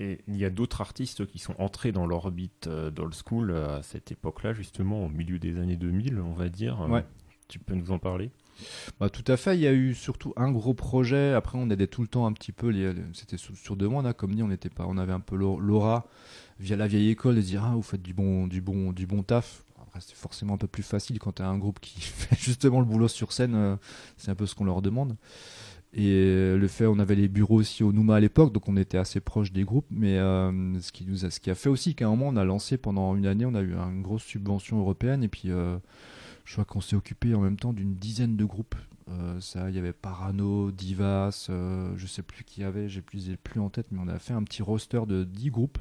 Et 0.00 0.20
il 0.26 0.36
y 0.36 0.44
a 0.44 0.50
d'autres 0.50 0.80
artistes 0.80 1.24
qui 1.26 1.38
sont 1.38 1.54
entrés 1.58 1.92
dans 1.92 2.06
l'orbite 2.06 2.66
euh, 2.66 2.90
d'Old 2.90 3.14
School 3.14 3.50
euh, 3.52 3.78
à 3.78 3.82
cette 3.82 4.10
époque-là, 4.10 4.52
justement, 4.52 5.04
au 5.04 5.08
milieu 5.08 5.38
des 5.38 5.58
années 5.58 5.76
2000, 5.76 6.18
on 6.20 6.32
va 6.32 6.48
dire. 6.48 6.82
Euh, 6.82 6.88
Ouais. 6.88 7.04
Tu 7.46 7.58
peux 7.58 7.74
nous 7.74 7.90
en 7.92 7.98
parler? 7.98 8.30
Bah, 8.98 9.10
tout 9.10 9.24
à 9.30 9.36
fait, 9.36 9.54
il 9.54 9.60
y 9.60 9.66
a 9.66 9.72
eu 9.72 9.94
surtout 9.94 10.32
un 10.36 10.50
gros 10.50 10.72
projet. 10.72 11.34
Après, 11.34 11.58
on 11.58 11.68
aidait 11.68 11.86
tout 11.86 12.00
le 12.00 12.08
temps 12.08 12.24
un 12.26 12.32
petit 12.32 12.52
peu. 12.52 12.68
les- 12.68 12.94
C'était 13.12 13.36
sur, 13.36 13.76
demande, 13.76 14.06
hein, 14.06 14.14
comme 14.14 14.34
dit, 14.34 14.42
on 14.42 14.50
était 14.50 14.70
pas, 14.70 14.86
on 14.88 14.96
avait 14.96 15.12
un 15.12 15.20
peu 15.20 15.36
l'aur- 15.36 15.60
l'aura 15.60 16.06
via 16.58 16.74
la 16.76 16.86
vieille 16.86 17.10
école 17.10 17.36
de 17.36 17.42
dire 17.42 17.62
ah 17.62 17.72
vous 17.74 17.82
faites 17.82 18.00
du 18.02 18.14
bon, 18.14 18.46
du 18.46 18.60
bon, 18.62 18.92
du 18.92 19.06
bon 19.06 19.22
taf. 19.22 19.64
Après, 19.82 20.00
c'est 20.00 20.16
forcément 20.16 20.54
un 20.54 20.58
peu 20.58 20.66
plus 20.68 20.82
facile 20.82 21.18
quand 21.18 21.32
tu 21.32 21.42
as 21.42 21.48
un 21.48 21.58
groupe 21.58 21.80
qui 21.80 22.00
fait 22.00 22.34
justement 22.40 22.80
le 22.80 22.86
boulot 22.86 23.08
sur 23.08 23.30
scène. 23.32 23.76
c'est 24.16 24.30
un 24.30 24.34
peu 24.34 24.46
ce 24.46 24.54
qu'on 24.54 24.64
leur 24.64 24.80
demande. 24.80 25.14
Et 25.96 26.08
euh, 26.08 26.58
le 26.58 26.66
fait, 26.66 26.86
on 26.86 26.98
avait 26.98 27.14
les 27.14 27.28
bureaux 27.28 27.56
aussi 27.56 27.84
au 27.84 27.92
Nouma 27.92 28.16
à 28.16 28.20
l'époque, 28.20 28.52
donc 28.52 28.68
on 28.68 28.76
était 28.76 28.98
assez 28.98 29.20
proche 29.20 29.52
des 29.52 29.62
groupes. 29.62 29.86
Mais 29.90 30.18
euh, 30.18 30.80
ce, 30.80 30.90
qui 30.90 31.04
nous 31.04 31.24
a, 31.24 31.30
ce 31.30 31.38
qui 31.38 31.50
a 31.50 31.54
fait 31.54 31.68
aussi 31.68 31.94
qu'à 31.94 32.06
un 32.06 32.10
moment, 32.10 32.28
on 32.28 32.36
a 32.36 32.44
lancé 32.44 32.76
pendant 32.76 33.14
une 33.14 33.26
année, 33.26 33.46
on 33.46 33.54
a 33.54 33.62
eu 33.62 33.74
une 33.74 34.02
grosse 34.02 34.24
subvention 34.24 34.80
européenne. 34.80 35.22
Et 35.22 35.28
puis, 35.28 35.50
euh, 35.50 35.76
je 36.44 36.54
crois 36.54 36.64
qu'on 36.64 36.80
s'est 36.80 36.96
occupé 36.96 37.32
en 37.34 37.40
même 37.40 37.56
temps 37.56 37.72
d'une 37.72 37.94
dizaine 37.94 38.36
de 38.36 38.44
groupes. 38.44 38.74
Ça, 39.38 39.68
il 39.68 39.76
y 39.76 39.78
avait 39.78 39.92
Parano, 39.92 40.70
Divas, 40.70 41.50
je 41.50 42.06
sais 42.06 42.22
plus 42.22 42.42
qui 42.42 42.62
y 42.62 42.64
avait, 42.64 42.88
j'ai 42.88 43.02
plus, 43.02 43.36
plus 43.44 43.60
en 43.60 43.68
tête, 43.68 43.86
mais 43.92 44.00
on 44.02 44.08
a 44.08 44.18
fait 44.18 44.32
un 44.32 44.42
petit 44.42 44.62
roster 44.62 45.02
de 45.06 45.24
10 45.24 45.50
groupes. 45.50 45.78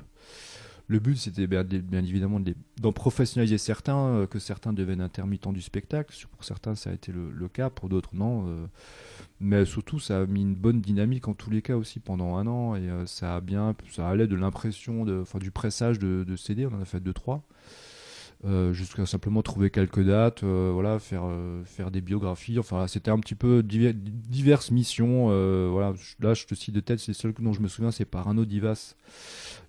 Le 0.88 1.00
but, 1.00 1.16
c'était 1.16 1.48
bien, 1.48 1.64
évidemment 2.04 2.42
d'en 2.82 2.92
professionnaliser 2.92 3.58
certains, 3.58 3.98
euh, 3.98 4.28
que 4.28 4.38
certains 4.38 4.74
deviennent 4.74 5.02
intermittents 5.02 5.54
du 5.54 5.62
spectacle. 5.62 6.14
Pour 6.32 6.44
certains, 6.44 6.76
ça 6.76 6.90
a 6.90 6.94
été 6.94 7.14
le, 7.14 7.48
cas, 7.48 7.70
pour 7.70 7.88
d'autres, 7.88 8.10
non. 8.14 8.46
euh, 8.48 8.68
mais 9.40 9.66
surtout, 9.66 10.00
ça 10.00 10.22
a 10.22 10.26
mis 10.26 10.42
une 10.42 10.56
bonne 10.56 10.82
dynamique 10.82 11.28
en 11.28 11.34
tous 11.34 11.50
les 11.50 11.62
cas 11.62 11.78
aussi 11.78 12.00
pendant 12.00 12.36
un 12.36 12.48
an, 12.48 12.76
et 12.76 12.90
euh, 12.90 13.06
ça 13.06 13.38
a 13.38 13.42
bien, 13.42 13.76
ça 13.92 14.10
allait 14.10 14.28
de 14.28 14.36
l'impression, 14.36 15.06
enfin, 15.22 15.40
du 15.40 15.52
pressage 15.52 16.00
de, 16.00 16.26
de 16.28 16.36
CD, 16.36 16.66
on 16.66 16.74
en 16.74 16.82
a 16.82 16.86
fait 16.86 17.00
deux 17.00 17.14
trois. 17.14 17.44
Euh, 18.46 18.74
jusqu'à 18.74 19.06
simplement 19.06 19.42
trouver 19.42 19.70
quelques 19.70 20.04
dates, 20.04 20.44
euh, 20.44 20.70
voilà, 20.74 21.00
faire 21.00 21.24
euh, 21.24 21.64
faire 21.64 21.92
des 21.92 22.02
biographies. 22.02 22.60
Enfin, 22.60 22.88
c'était 22.88 23.10
un 23.10 23.18
petit 23.20 23.36
peu 23.36 23.64
diver- 23.64 23.94
diverses 23.94 24.70
missions. 24.70 25.28
voilà, 25.72 25.94
là, 26.20 26.34
je 26.34 26.46
te 26.46 26.54
cite 26.54 26.76
de 26.76 26.82
tête, 26.82 27.00
c'est 27.00 27.14
seul 27.14 27.34
dont 27.40 27.54
je 27.54 27.62
me 27.62 27.70
souviens, 27.70 27.92
c'est 27.92 28.04
Parano 28.04 28.44
Divas. 28.44 28.96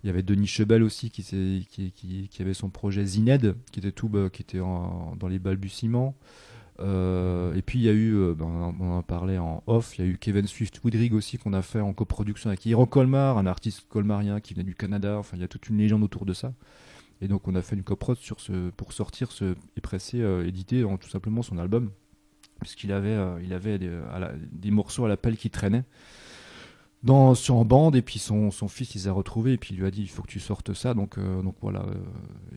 Il 0.03 0.07
y 0.07 0.09
avait 0.09 0.23
Denis 0.23 0.47
Chebel 0.47 0.83
aussi 0.83 1.09
qui, 1.09 1.23
qui, 1.23 1.91
qui, 1.93 2.27
qui 2.29 2.41
avait 2.41 2.53
son 2.53 2.69
projet 2.69 3.05
Zined, 3.05 3.55
qui 3.71 3.79
était 3.79 3.93
tout, 3.93 4.09
bah, 4.09 4.29
qui 4.29 4.41
était 4.41 4.59
en- 4.59 5.15
dans 5.17 5.29
les 5.29 5.39
balbutiements. 5.39 6.13
Et 6.79 7.61
puis 7.65 7.79
il 7.79 7.85
y 7.85 7.89
a 7.89 7.93
eu, 7.93 8.33
ben, 8.35 8.75
on 8.81 8.91
en 8.91 9.03
parlait 9.03 9.37
en 9.37 9.63
off, 9.67 9.97
il 9.97 10.03
y 10.03 10.07
a 10.07 10.11
eu 10.11 10.17
Kevin 10.17 10.47
Swift 10.47 10.83
Woodrig 10.83 11.13
aussi 11.13 11.37
qu'on 11.37 11.53
a 11.53 11.61
fait 11.61 11.79
en 11.79 11.93
coproduction 11.93 12.49
avec 12.49 12.65
Hiro 12.65 12.85
Colmar, 12.85 13.37
un 13.37 13.45
artiste 13.45 13.85
colmarien 13.87 14.41
qui 14.41 14.53
venait 14.53 14.65
du 14.65 14.75
Canada. 14.75 15.17
Enfin, 15.17 15.37
il 15.37 15.41
y 15.41 15.45
a 15.45 15.47
toute 15.47 15.69
une 15.69 15.77
légende 15.77 16.03
autour 16.03 16.25
de 16.25 16.33
ça. 16.33 16.51
Et 17.21 17.27
donc 17.27 17.47
on 17.47 17.55
a 17.55 17.61
fait 17.61 17.75
une 17.75 17.83
coprod 17.83 18.17
sur 18.17 18.39
ce, 18.39 18.69
pour 18.71 18.93
sortir 18.93 19.29
et 19.75 19.81
presser, 19.81 20.21
euh, 20.21 20.45
éditer 20.45 20.85
tout 20.99 21.09
simplement 21.09 21.41
son 21.41 21.57
album, 21.57 21.91
puisqu'il 22.59 22.91
avait, 22.91 23.09
euh, 23.09 23.39
il 23.43 23.53
avait 23.53 23.79
des, 23.79 24.71
morceaux 24.71 25.05
à 25.05 25.07
la 25.07 25.17
pelle 25.17 25.37
qui 25.37 25.49
traînaient 25.49 25.85
dans, 27.05 27.35
sur 27.35 27.55
en 27.55 27.63
bande, 27.65 27.95
et 27.95 28.01
puis 28.01 28.19
son, 28.19 28.51
son 28.51 28.67
fils 28.67 28.95
il 28.95 28.97
les 28.97 29.07
a 29.07 29.11
retrouvés, 29.13 29.53
et 29.53 29.57
puis 29.57 29.73
il 29.75 29.79
lui 29.79 29.85
a 29.85 29.91
dit 29.91 30.01
il 30.01 30.09
faut 30.09 30.21
que 30.23 30.27
tu 30.27 30.39
sortes 30.39 30.73
ça. 30.73 30.93
Donc, 30.93 31.17
euh, 31.17 31.41
donc 31.41 31.55
voilà, 31.61 31.81
euh, 31.83 31.93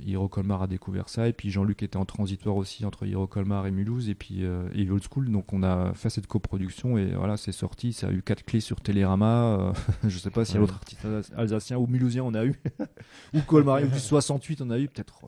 Hiro 0.04 0.26
Colmar 0.28 0.62
a 0.62 0.66
découvert 0.66 1.08
ça, 1.08 1.28
et 1.28 1.32
puis 1.32 1.50
Jean-Luc 1.50 1.82
était 1.82 1.98
en 1.98 2.04
transitoire 2.06 2.56
aussi 2.56 2.84
entre 2.86 3.06
Hiro 3.06 3.26
Colmar 3.26 3.66
et 3.66 3.70
Mulhouse, 3.70 4.08
et 4.08 4.14
puis 4.14 4.44
euh, 4.44 4.68
et 4.74 4.90
Old 4.90 5.04
School. 5.08 5.30
Donc 5.30 5.52
on 5.52 5.62
a 5.62 5.92
fait 5.94 6.10
cette 6.10 6.26
coproduction, 6.26 6.96
et 6.98 7.14
voilà, 7.14 7.36
c'est 7.36 7.52
sorti. 7.52 7.92
Ça 7.92 8.08
a 8.08 8.10
eu 8.10 8.22
quatre 8.22 8.44
clés 8.44 8.60
sur 8.60 8.80
Télérama. 8.80 9.44
euh, 9.58 9.72
je 10.08 10.18
sais 10.18 10.30
pas 10.30 10.44
a 10.44 10.54
Ouais. 10.54 10.60
l'autre 10.60 10.74
artiste 10.74 11.06
alsacien 11.36 11.76
ou 11.78 11.86
mulhousien 11.86 12.24
on 12.24 12.34
a 12.34 12.44
eu, 12.44 12.54
ou 13.34 13.40
Colmarien 13.42 13.86
ou 13.86 13.90
du 13.90 13.98
68 14.00 14.62
on 14.62 14.70
a 14.70 14.78
eu, 14.78 14.88
peut-être. 14.88 15.20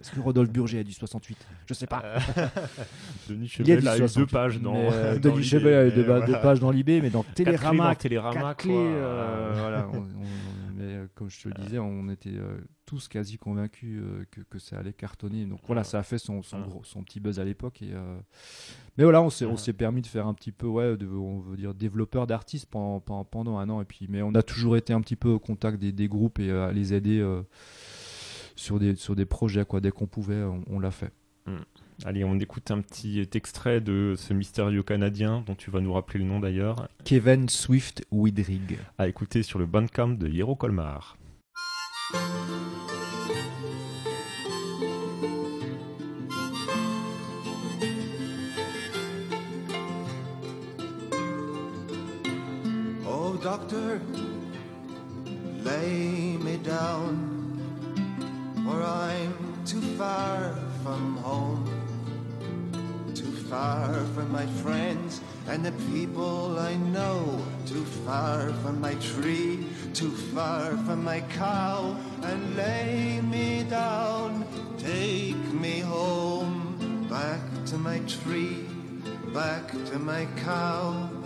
Euh, 0.00 0.02
Est-ce 0.02 0.10
que 0.12 0.20
Rodolphe 0.20 0.50
Burger 0.50 0.80
a 0.80 0.84
du 0.84 0.92
68 0.92 1.36
Je 1.66 1.74
sais 1.74 1.86
pas. 1.86 2.02
Denis 3.28 3.52
Il 3.60 3.68
y 3.68 3.72
a 3.72 3.76
Chebel 3.76 3.80
du 3.80 3.88
a 3.88 3.96
eu 3.96 4.00
deux 4.00 4.06
68, 4.08 4.32
pages 4.32 4.60
dans. 4.60 4.74
euh, 4.76 5.18
Denis 5.18 5.42
Chebel 5.44 5.74
a 5.74 5.86
eu 5.86 5.92
deux, 5.92 6.04
pages 6.40 6.60
dans 6.60 6.70
l'IB, 6.70 6.88
mais 7.02 7.10
dans 7.10 7.22
Télérama, 7.22 7.88
dans 7.88 7.94
Télérama, 7.94 8.54
quoi. 8.54 8.72
euh, 8.72 9.52
voilà, 9.54 9.88
on- 9.92 9.96
on- 9.98 10.74
mais, 10.76 10.94
euh, 10.94 11.06
comme 11.14 11.28
je 11.28 11.42
te 11.42 11.48
le 11.48 11.54
disais, 11.54 11.78
on 11.78 12.08
était 12.08 12.30
euh, 12.30 12.56
tous 12.86 13.06
quasi 13.06 13.36
convaincus 13.36 14.00
euh, 14.02 14.24
que, 14.30 14.40
que 14.40 14.58
ça 14.58 14.78
allait 14.78 14.94
cartonner. 14.94 15.44
Donc 15.44 15.60
voilà, 15.66 15.84
ça 15.84 15.98
a 15.98 16.02
fait 16.02 16.16
son, 16.16 16.42
son, 16.42 16.60
gros, 16.62 16.82
son 16.84 17.02
petit 17.02 17.20
buzz 17.20 17.38
à 17.38 17.44
l'époque. 17.44 17.82
Et, 17.82 17.90
euh, 17.92 18.18
Mais 18.96 19.04
voilà, 19.04 19.20
on 19.20 19.28
s'est, 19.28 19.72
permis 19.74 20.00
de 20.00 20.06
faire 20.06 20.26
un 20.26 20.32
petit 20.32 20.52
peu, 20.52 20.66
ouais, 20.66 20.96
de, 20.96 21.06
on 21.06 21.40
veut 21.40 21.58
dire, 21.58 21.74
développeur 21.74 22.26
d'artistes 22.26 22.66
pendant, 22.70 23.58
un 23.58 23.68
an. 23.68 23.82
Et 23.82 23.84
puis, 23.84 24.06
mais 24.08 24.22
on 24.22 24.34
a 24.34 24.42
toujours 24.42 24.76
été 24.78 24.94
un 24.94 25.02
petit 25.02 25.16
peu 25.16 25.28
au 25.28 25.38
contact 25.38 25.78
des, 25.78 25.92
des 25.92 26.08
groupes 26.08 26.38
et 26.38 26.48
euh, 26.50 26.68
à 26.68 26.72
les 26.72 26.94
aider 26.94 27.20
euh, 27.20 27.42
sur, 28.60 28.78
des, 28.78 28.94
sur 28.94 29.16
des 29.16 29.24
projets. 29.24 29.64
Quoi. 29.64 29.80
Dès 29.80 29.90
qu'on 29.90 30.06
pouvait, 30.06 30.42
on, 30.42 30.62
on 30.70 30.78
l'a 30.78 30.90
fait. 30.90 31.12
Allez, 32.04 32.22
on 32.22 32.38
écoute 32.38 32.70
un 32.70 32.80
petit 32.80 33.26
extrait 33.34 33.80
de 33.80 34.14
ce 34.16 34.32
mystérieux 34.32 34.82
Canadien 34.82 35.42
dont 35.46 35.54
tu 35.54 35.70
vas 35.70 35.80
nous 35.80 35.92
rappeler 35.92 36.20
le 36.20 36.26
nom 36.26 36.38
d'ailleurs, 36.38 36.88
Kevin 37.04 37.48
Swift 37.48 38.04
Widrig. 38.12 38.78
à 38.98 39.08
écouter 39.08 39.42
sur 39.42 39.58
le 39.58 39.66
Bandcamp 39.66 40.08
de 40.10 40.28
Hiro 40.28 40.54
Colmar. 40.54 41.16
Oh, 53.06 53.36
doctor, 53.42 53.98
lay 55.64 56.38
me 56.38 56.56
down, 56.64 57.39
for 58.70 58.82
I'm 58.82 59.64
too 59.64 59.80
far 59.98 60.54
from 60.82 61.16
home, 61.18 61.64
too 63.14 63.32
far 63.50 63.92
from 64.14 64.30
my 64.30 64.46
friends 64.62 65.20
and 65.48 65.64
the 65.64 65.72
people 65.92 66.58
I 66.58 66.76
know, 66.76 67.44
too 67.66 67.84
far 68.06 68.52
from 68.62 68.80
my 68.80 68.94
tree, 68.94 69.66
too 69.92 70.12
far 70.34 70.76
from 70.84 71.02
my 71.02 71.20
cow, 71.42 71.96
and 72.22 72.56
lay 72.56 73.20
me 73.20 73.64
down, 73.64 74.46
take 74.78 75.42
me 75.64 75.80
home, 75.80 77.06
back 77.10 77.40
to 77.66 77.76
my 77.76 77.98
tree, 78.00 78.66
back 79.34 79.66
to 79.90 79.98
my 79.98 80.26
cow. 80.44 81.19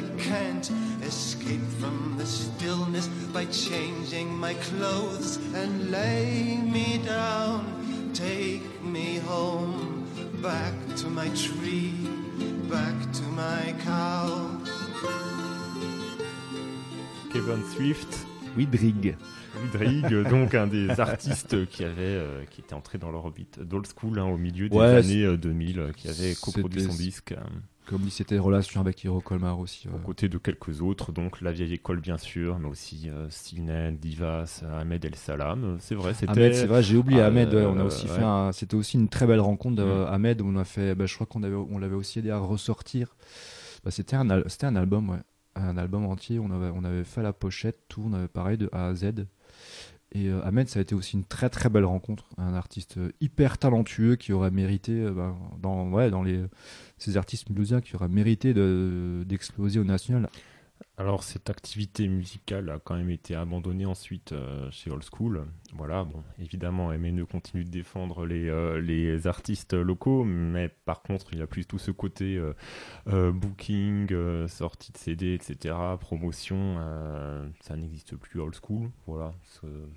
I 0.00 0.02
can't 0.16 0.70
escape 1.02 1.60
from 1.78 2.14
the 2.16 2.24
stillness 2.24 3.06
by 3.34 3.44
changing 3.46 4.34
my 4.34 4.54
clothes 4.54 5.36
and 5.54 5.90
lay 5.90 6.56
me 6.56 6.98
down. 7.04 7.66
Take 8.14 8.82
me 8.82 9.18
home, 9.18 10.06
back 10.42 10.72
to 10.96 11.08
my 11.10 11.28
tree, 11.30 11.92
back 12.70 12.96
to 13.12 13.22
my 13.36 13.74
cow. 13.84 14.48
Kevin 17.30 17.62
Swift, 17.74 18.26
Widrig. 18.56 19.16
Ludwig, 19.60 20.22
donc 20.30 20.54
un 20.54 20.66
des 20.66 20.88
artistes 20.98 21.66
qui 21.66 21.84
avait, 21.84 22.00
euh, 22.00 22.44
qui 22.50 22.62
était 22.62 22.74
entré 22.74 22.96
dans 22.98 23.10
l'orbite 23.10 23.60
d'Old 23.60 23.86
School 23.86 24.18
hein, 24.18 24.24
au 24.24 24.38
milieu 24.38 24.68
des 24.68 24.76
Ouais, 24.76 24.86
années 24.86 25.24
euh, 25.24 25.36
2000, 25.36 25.78
euh, 25.78 25.92
qui 25.92 26.08
avait 26.08 26.34
coproduit 26.40 26.84
son 26.84 26.94
disque, 26.94 27.32
euh, 27.32 27.40
Comme 27.90 28.02
il 28.04 28.10
s'était 28.10 28.38
relation 28.38 28.80
avec 28.80 29.02
Hiro 29.04 29.20
Colmar 29.20 29.58
aussi. 29.58 29.88
ouais. 29.88 29.94
aux 29.94 29.98
côtés 29.98 30.28
de 30.28 30.38
quelques 30.38 30.80
autres, 30.80 31.12
donc 31.12 31.40
la 31.42 31.50
vieille 31.52 31.74
école 31.74 32.00
bien 32.00 32.16
sûr, 32.16 32.58
mais 32.58 32.68
aussi 32.68 33.10
euh, 33.10 33.90
Divas, 33.90 34.62
Ahmed 34.78 35.04
El 35.04 35.14
Salam. 35.16 35.64
Euh, 35.64 35.76
C'est 35.80 35.94
vrai, 35.94 36.14
c'était. 36.14 36.30
Ahmed, 36.32 36.54
c'est 36.54 36.66
vrai, 36.66 36.82
j'ai 36.82 36.96
oublié 36.96 37.20
Ah, 37.20 37.26
Ahmed. 37.26 37.52
ouais, 37.52 37.64
on 37.64 37.76
a 37.76 37.80
euh, 37.80 37.86
aussi 37.86 38.06
ouais. 38.06 38.14
fait 38.14 38.22
un- 38.22 38.52
c'était 38.52 38.76
aussi 38.76 38.96
une 38.96 39.08
très 39.08 39.26
belle 39.26 39.40
rencontre 39.40 39.82
Mm. 39.82 40.06
Ahmed 40.12 40.40
où 40.40 40.46
on 40.46 40.56
a 40.56 40.64
fait, 40.64 40.94
bah, 40.94 41.06
je 41.06 41.14
crois 41.14 41.26
qu'on 41.26 41.42
avait, 41.42 41.56
on 41.56 41.78
l'avait 41.78 41.94
aussi 41.96 42.18
aidé 42.20 42.30
à 42.30 42.38
ressortir. 42.38 43.16
Bah, 43.84 43.90
c'était 43.90 44.16
un, 44.16 44.28
al- 44.30 44.44
c'était 44.48 44.66
un 44.66 44.76
album, 44.76 45.10
ouais, 45.10 45.18
un 45.56 45.76
album 45.76 46.04
entier. 46.06 46.38
On 46.38 46.50
avait, 46.50 46.70
on 46.74 46.84
avait 46.84 47.04
fait 47.04 47.22
la 47.22 47.32
pochette, 47.32 47.78
tout, 47.88 48.02
on 48.06 48.12
avait 48.12 48.28
pareil 48.28 48.56
de 48.58 48.68
A 48.72 48.86
à 48.88 48.94
Z. 48.94 49.26
Et 50.12 50.28
euh, 50.28 50.44
Ahmed, 50.44 50.68
ça 50.68 50.80
a 50.80 50.82
été 50.82 50.94
aussi 50.94 51.16
une 51.16 51.24
très 51.24 51.48
très 51.50 51.68
belle 51.68 51.84
rencontre, 51.84 52.24
un 52.36 52.54
artiste 52.54 52.96
euh, 52.98 53.10
hyper 53.20 53.58
talentueux 53.58 54.16
qui 54.16 54.32
aurait 54.32 54.50
mérité, 54.50 54.92
euh, 54.92 55.12
bah, 55.12 55.36
dans, 55.62 55.88
ouais, 55.90 56.10
dans 56.10 56.22
les 56.24 56.42
ces 56.98 57.16
artistes 57.16 57.48
mulhousiens 57.48 57.80
qui 57.80 57.94
auraient 57.96 58.08
mérité 58.08 58.52
de- 58.52 59.22
d'exploser 59.26 59.78
au 59.78 59.84
national. 59.84 60.28
Alors 61.00 61.22
cette 61.22 61.48
activité 61.48 62.08
musicale 62.08 62.68
a 62.68 62.78
quand 62.78 62.94
même 62.94 63.08
été 63.08 63.34
abandonnée 63.34 63.86
ensuite 63.86 64.32
euh, 64.32 64.70
chez 64.70 64.90
Old 64.90 65.02
School. 65.02 65.46
Voilà, 65.72 66.04
bon, 66.04 66.22
évidemment, 66.38 66.88
MNE 66.88 67.24
continue 67.24 67.64
de 67.64 67.70
défendre 67.70 68.26
les, 68.26 68.50
euh, 68.50 68.80
les 68.82 69.26
artistes 69.26 69.72
locaux, 69.72 70.24
mais 70.24 70.68
par 70.68 71.00
contre, 71.00 71.28
il 71.32 71.38
y 71.38 71.42
a 71.42 71.46
plus 71.46 71.64
tout 71.64 71.78
ce 71.78 71.90
côté 71.90 72.38
euh, 73.08 73.32
booking, 73.32 74.08
sortie 74.48 74.92
de 74.92 74.98
CD, 74.98 75.32
etc., 75.32 75.74
promotion, 75.98 76.76
ça 77.62 77.76
n'existe 77.76 78.16
plus 78.16 78.38
Old 78.40 78.54
School. 78.62 78.90
Voilà, 79.06 79.32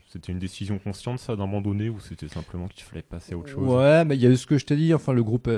c'était 0.07 0.31
une 0.31 0.39
décision 0.39 0.79
consciente 0.79 1.19
ça 1.19 1.35
d'abandonner 1.35 1.89
ou 1.89 1.99
c'était 1.99 2.29
simplement 2.29 2.69
qu'il 2.69 2.83
fallait 2.83 3.01
passer 3.01 3.33
à 3.33 3.37
autre 3.37 3.49
chose? 3.49 3.67
Ouais, 3.67 4.05
mais 4.05 4.15
il 4.15 4.21
y 4.21 4.27
a 4.27 4.35
ce 4.35 4.45
que 4.45 4.57
je 4.57 4.65
t'ai 4.65 4.77
dit. 4.77 4.93
Enfin, 4.93 5.11
le 5.11 5.23
groupe. 5.23 5.49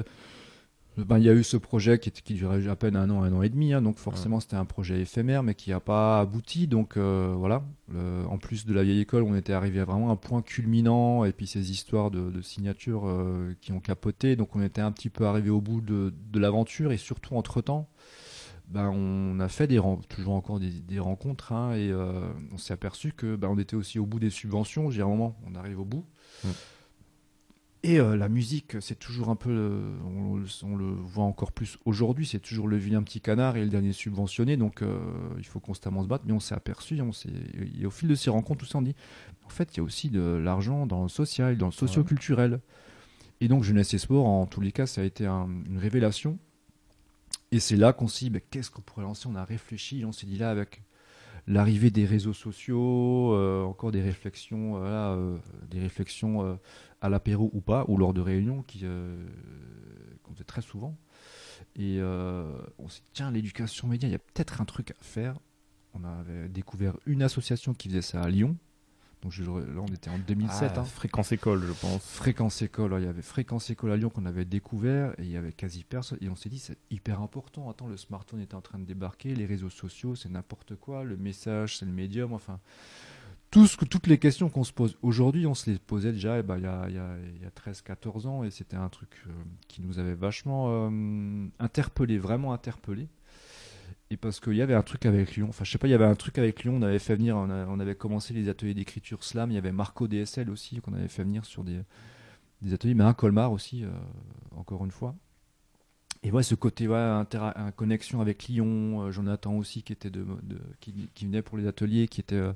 Ben, 0.98 1.18
il 1.18 1.26
y 1.26 1.30
a 1.30 1.34
eu 1.34 1.44
ce 1.44 1.58
projet 1.58 2.00
qui, 2.00 2.10
qui 2.12 2.36
durait 2.36 2.68
à 2.70 2.76
peine 2.78 2.96
un 2.96 3.10
an, 3.10 3.24
un 3.24 3.34
an 3.34 3.42
et 3.42 3.50
demi. 3.50 3.74
hein, 3.74 3.82
donc, 3.82 3.98
forcément, 3.98 4.40
c'était 4.40 4.56
un 4.56 4.64
projet 4.66 5.02
éphémère, 5.02 5.44
mais 5.44 5.54
qui 5.54 5.72
n'a 5.72 5.80
pas 5.82 6.22
abouti. 6.22 6.68
Donc, 6.68 6.96
euh, 6.96 7.34
voilà. 7.38 7.64
Le- 7.92 8.26
en 8.30 8.38
plus 8.38 8.66
de 8.66 8.74
la 8.74 8.84
vieille 8.84 9.02
école, 9.02 9.24
on 9.24 9.36
était 9.36 9.52
arrivé 9.54 9.82
à 9.82 9.86
vraiment 9.86 10.10
un 10.12 10.16
point 10.16 10.42
culminant. 10.42 11.26
Et 11.26 11.34
puis, 11.34 11.48
ces 11.48 11.72
histoires 11.72 12.12
de, 12.12 12.32
de 12.32 12.42
signatures 12.42 13.08
euh, 13.08 13.54
qui 13.60 13.74
ont 13.74 13.82
capoté. 13.82 14.36
Donc, 14.38 14.56
on 14.56 14.62
était 14.62 14.82
un 14.82 14.92
petit 14.94 15.10
peu 15.10 15.26
arrivé 15.26 15.50
au 15.50 15.60
bout 15.60 15.82
de, 15.82 16.14
de 16.32 16.40
l'aventure. 16.40 16.92
Et 16.94 16.98
surtout, 16.98 17.36
entre-temps, 17.36 17.90
ben, 18.70 18.90
on 18.90 19.40
a 19.42 19.48
fait 19.50 19.68
des 19.68 19.82
toujours 20.10 20.34
encore 20.34 20.60
des, 20.60 20.70
des 20.72 21.00
rencontres. 21.00 21.52
hein, 21.52 21.74
et 21.74 21.92
euh, 21.92 22.28
on 22.54 22.58
s'est 22.58 22.74
aperçu 22.74 23.12
que 23.12 23.36
ben, 23.36 23.50
on 23.50 23.58
était 23.60 23.76
aussi 23.76 24.00
au 24.00 24.06
bout 24.06 24.20
des 24.20 24.30
subventions. 24.30 24.90
J'ai 24.92 25.02
un 25.02 25.08
moment, 25.08 25.36
on 25.46 25.56
arrive 25.56 25.80
au 25.82 25.86
bout. 25.86 26.06
Et 27.88 28.00
euh, 28.00 28.16
la 28.18 28.30
musique, 28.30 28.78
c'est 28.82 28.98
toujours 28.98 29.30
un 29.30 29.36
peu, 29.36 29.52
euh, 29.52 29.96
on, 30.06 30.38
le- 30.38 30.48
on 30.64 30.76
le 30.76 30.88
voit 30.88 31.24
encore 31.26 31.52
plus 31.52 31.78
aujourd'hui, 31.86 32.26
c'est 32.26 32.40
toujours 32.40 32.68
le 32.68 32.78
vilain 32.78 33.04
petit 33.04 33.22
canard 33.22 33.58
et 33.58 33.64
le 33.64 33.70
dernier 33.70 33.94
subventionné, 33.94 34.58
donc 34.58 34.82
euh, 34.82 34.98
il 35.38 35.46
faut 35.46 35.60
constamment 35.60 36.02
se 36.02 36.08
battre. 36.08 36.24
Mais 36.26 36.34
on 36.34 36.40
s'est 36.40 36.56
aperçu, 36.56 37.00
on 37.02 37.12
s'est, 37.12 37.30
et 37.80 37.86
au 37.86 37.92
fil 37.92 38.10
de 38.10 38.16
ces 38.16 38.32
rencontres, 38.32 38.62
tout 38.62 38.66
ça, 38.66 38.80
on 38.80 38.82
dit, 38.82 38.96
en 39.46 39.50
fait, 39.50 39.70
il 39.74 39.78
y 39.78 39.80
a 39.82 39.84
aussi 39.84 40.10
de 40.10 40.20
l'argent 40.20 40.88
dans 40.88 41.04
le 41.04 41.10
social, 41.10 41.58
dans 41.58 41.68
le 41.68 41.72
socio-culturel. 41.72 42.60
Et 43.40 43.48
donc, 43.48 43.64
Jeunesse 43.64 43.94
et 43.94 44.00
Sport, 44.00 44.26
en 44.26 44.48
tous 44.48 44.62
les 44.62 44.72
cas, 44.72 44.88
ça 44.88 45.02
a 45.02 45.04
été 45.04 45.28
un- 45.28 45.48
une 45.68 45.78
révélation. 45.78 46.40
Et 47.52 47.60
c'est 47.60 47.76
là 47.76 47.94
qu'on 47.94 48.08
s'est 48.08 48.26
dit, 48.26 48.32
bah, 48.32 48.40
qu'est-ce 48.50 48.72
qu'on 48.72 48.82
pourrait 48.82 49.04
lancer? 49.04 49.28
On 49.28 49.36
a 49.36 49.46
réfléchi, 49.46 50.04
on 50.06 50.12
s'est 50.12 50.26
dit 50.26 50.40
là, 50.40 50.50
avec 50.50 50.82
l'arrivée 51.48 51.92
des 51.92 52.06
réseaux 52.06 52.34
sociaux, 52.34 53.34
euh, 53.34 53.64
encore 53.64 53.92
des 53.92 54.02
réflexions, 54.02 54.78
euh, 54.78 55.38
euh, 55.38 55.38
des 55.70 55.90
à 57.02 57.10
l'apéro 57.10 57.50
ou 57.54 57.62
pas, 57.62 57.86
ou 57.88 57.98
lors 57.98 58.14
de 58.14 58.22
réunions 58.22 58.64
qui 58.64 58.86
qu'on 60.24 60.34
faisait 60.34 60.44
très 60.44 60.62
souvent. 60.62 60.98
Et 61.76 62.00
on 62.02 62.90
s'est 62.90 63.02
dit, 63.02 63.12
tiens, 63.14 63.32
l'éducation 63.32 63.88
média, 63.88 64.08
il 64.10 64.12
y 64.12 64.16
a 64.16 64.20
peut-être 64.20 64.62
un 64.62 64.66
truc 64.66 64.92
à 64.92 64.96
faire. 65.02 65.38
On 65.94 66.04
avait 66.04 66.50
découvert 66.50 66.98
une 67.06 67.22
association 67.22 67.74
qui 67.74 67.90
faisait 67.90 68.02
ça 68.02 68.22
à 68.22 68.30
Lyon. 68.30 68.58
Donc 69.22 69.32
je- 69.32 69.44
là, 69.44 69.50
on 69.82 69.88
était 69.88 70.10
en 70.10 70.20
2007. 70.20 70.74
Ah, 70.76 70.82
hein. 70.82 70.84
Fréquence 70.84 71.32
école, 71.32 71.64
je 71.66 71.72
pense. 71.74 72.04
Fréquence 72.06 72.62
École, 72.62 72.96
il 73.00 73.06
y 73.06 73.08
avait 73.08 73.22
Fréquence 73.24 73.70
École 73.72 73.92
à 73.92 73.98
Lyon 73.98 74.10
qu'on 74.10 74.26
avait 74.26 74.46
découvert 74.46 75.12
et 75.20 75.24
il 75.24 75.32
y 75.32 75.38
avait 75.38 75.52
quasi 75.54 75.84
personne. 75.84 76.18
Et 76.22 76.30
on 76.30 76.36
s'est 76.36 76.50
dit, 76.50 76.60
c'est 76.60 76.78
hyper 76.92 77.22
important. 77.22 77.70
Attends, 77.70 77.88
le 77.88 77.98
smartphone 77.98 78.40
était 78.42 78.56
en 78.56 78.62
train 78.62 78.78
de 78.78 78.86
débarquer, 78.86 79.34
les 79.34 79.46
réseaux 79.48 79.70
sociaux, 79.72 80.16
c'est 80.16 80.30
n'importe 80.30 80.76
quoi, 80.76 81.04
le 81.04 81.18
message, 81.18 81.78
c'est 81.78 81.86
le 81.86 81.92
médium, 81.92 82.34
enfin. 82.34 82.60
Tout 83.52 83.68
ce 83.68 83.78
que, 83.78 83.86
toutes 83.86 84.08
les 84.08 84.18
questions 84.18 84.50
qu'on 84.50 84.66
se 84.66 84.74
pose 84.74 84.98
aujourd'hui, 85.02 85.48
on 85.48 85.54
se 85.54 85.70
les 85.70 85.80
posait 85.80 86.12
déjà 86.12 86.40
eh 86.40 86.44
ben, 86.44 86.58
il 86.58 86.64
y 86.64 86.68
a, 86.68 86.86
il 86.90 86.96
y 86.96 86.98
a- 87.00 87.18
il 87.38 87.42
y 87.42 87.46
a 87.46 87.50
13-14 87.52 88.26
ans 88.28 88.44
et 88.44 88.52
c'était 88.52 88.76
un 88.76 88.90
truc 88.90 89.10
euh, 89.28 89.32
qui 89.70 89.82
nous 89.82 89.98
avait 89.98 90.16
vachement 90.16 90.66
euh, 90.90 91.48
interpellé, 91.60 92.18
vraiment 92.18 92.52
interpellé. 92.52 93.08
Et 94.12 94.18
parce 94.18 94.40
qu'il 94.40 94.54
y 94.54 94.62
avait 94.62 94.76
un 94.76 94.84
truc 94.84 95.06
avec 95.08 95.36
Lyon, 95.36 95.48
enfin 95.50 95.64
je 95.64 95.72
sais 95.72 95.80
pas, 95.80 95.88
il 95.88 95.92
y 95.92 95.96
avait 95.96 96.06
un 96.06 96.16
truc 96.16 96.38
avec 96.38 96.64
Lyon, 96.64 96.76
on 96.76 96.82
avait 96.84 97.00
fait 97.00 97.16
venir, 97.16 97.36
on, 97.38 97.80
avait 97.80 97.96
commencé 97.96 98.36
les 98.36 98.50
ateliers 98.50 98.76
d'écriture 98.76 99.24
slam, 99.24 99.50
il 99.50 99.56
y 99.56 99.58
avait 99.58 99.72
Marco 99.72 100.08
DSL 100.08 100.52
aussi 100.52 100.80
qu'on 100.80 100.94
avait 100.94 101.08
fait 101.08 101.24
venir 101.24 101.44
sur 101.44 101.64
des, 101.64 101.80
des 102.62 102.74
ateliers, 102.74 102.94
mais 102.94 103.04
un 103.04 103.16
Colmar 103.16 103.52
aussi, 103.52 103.84
euh, 103.84 103.90
encore 104.56 104.86
une 104.86 104.92
fois. 104.92 105.16
et 106.22 106.32
ouais, 106.32 106.44
ce 106.44 106.54
côté 106.54 106.88
ouais, 106.88 107.24
connexion 107.76 108.22
avec 108.22 108.48
Lyon, 108.48 109.02
euh, 109.02 109.12
Jonathan 109.12 109.56
aussi 109.58 109.82
qui 109.82 109.92
était 109.92 110.12
de, 110.12 110.24
qui, 110.82 111.26
venait 111.26 111.42
pour 111.42 111.58
les 111.58 111.66
ateliers, 111.66 112.08
qui 112.08 112.22
était 112.22 112.36
euh, 112.36 112.54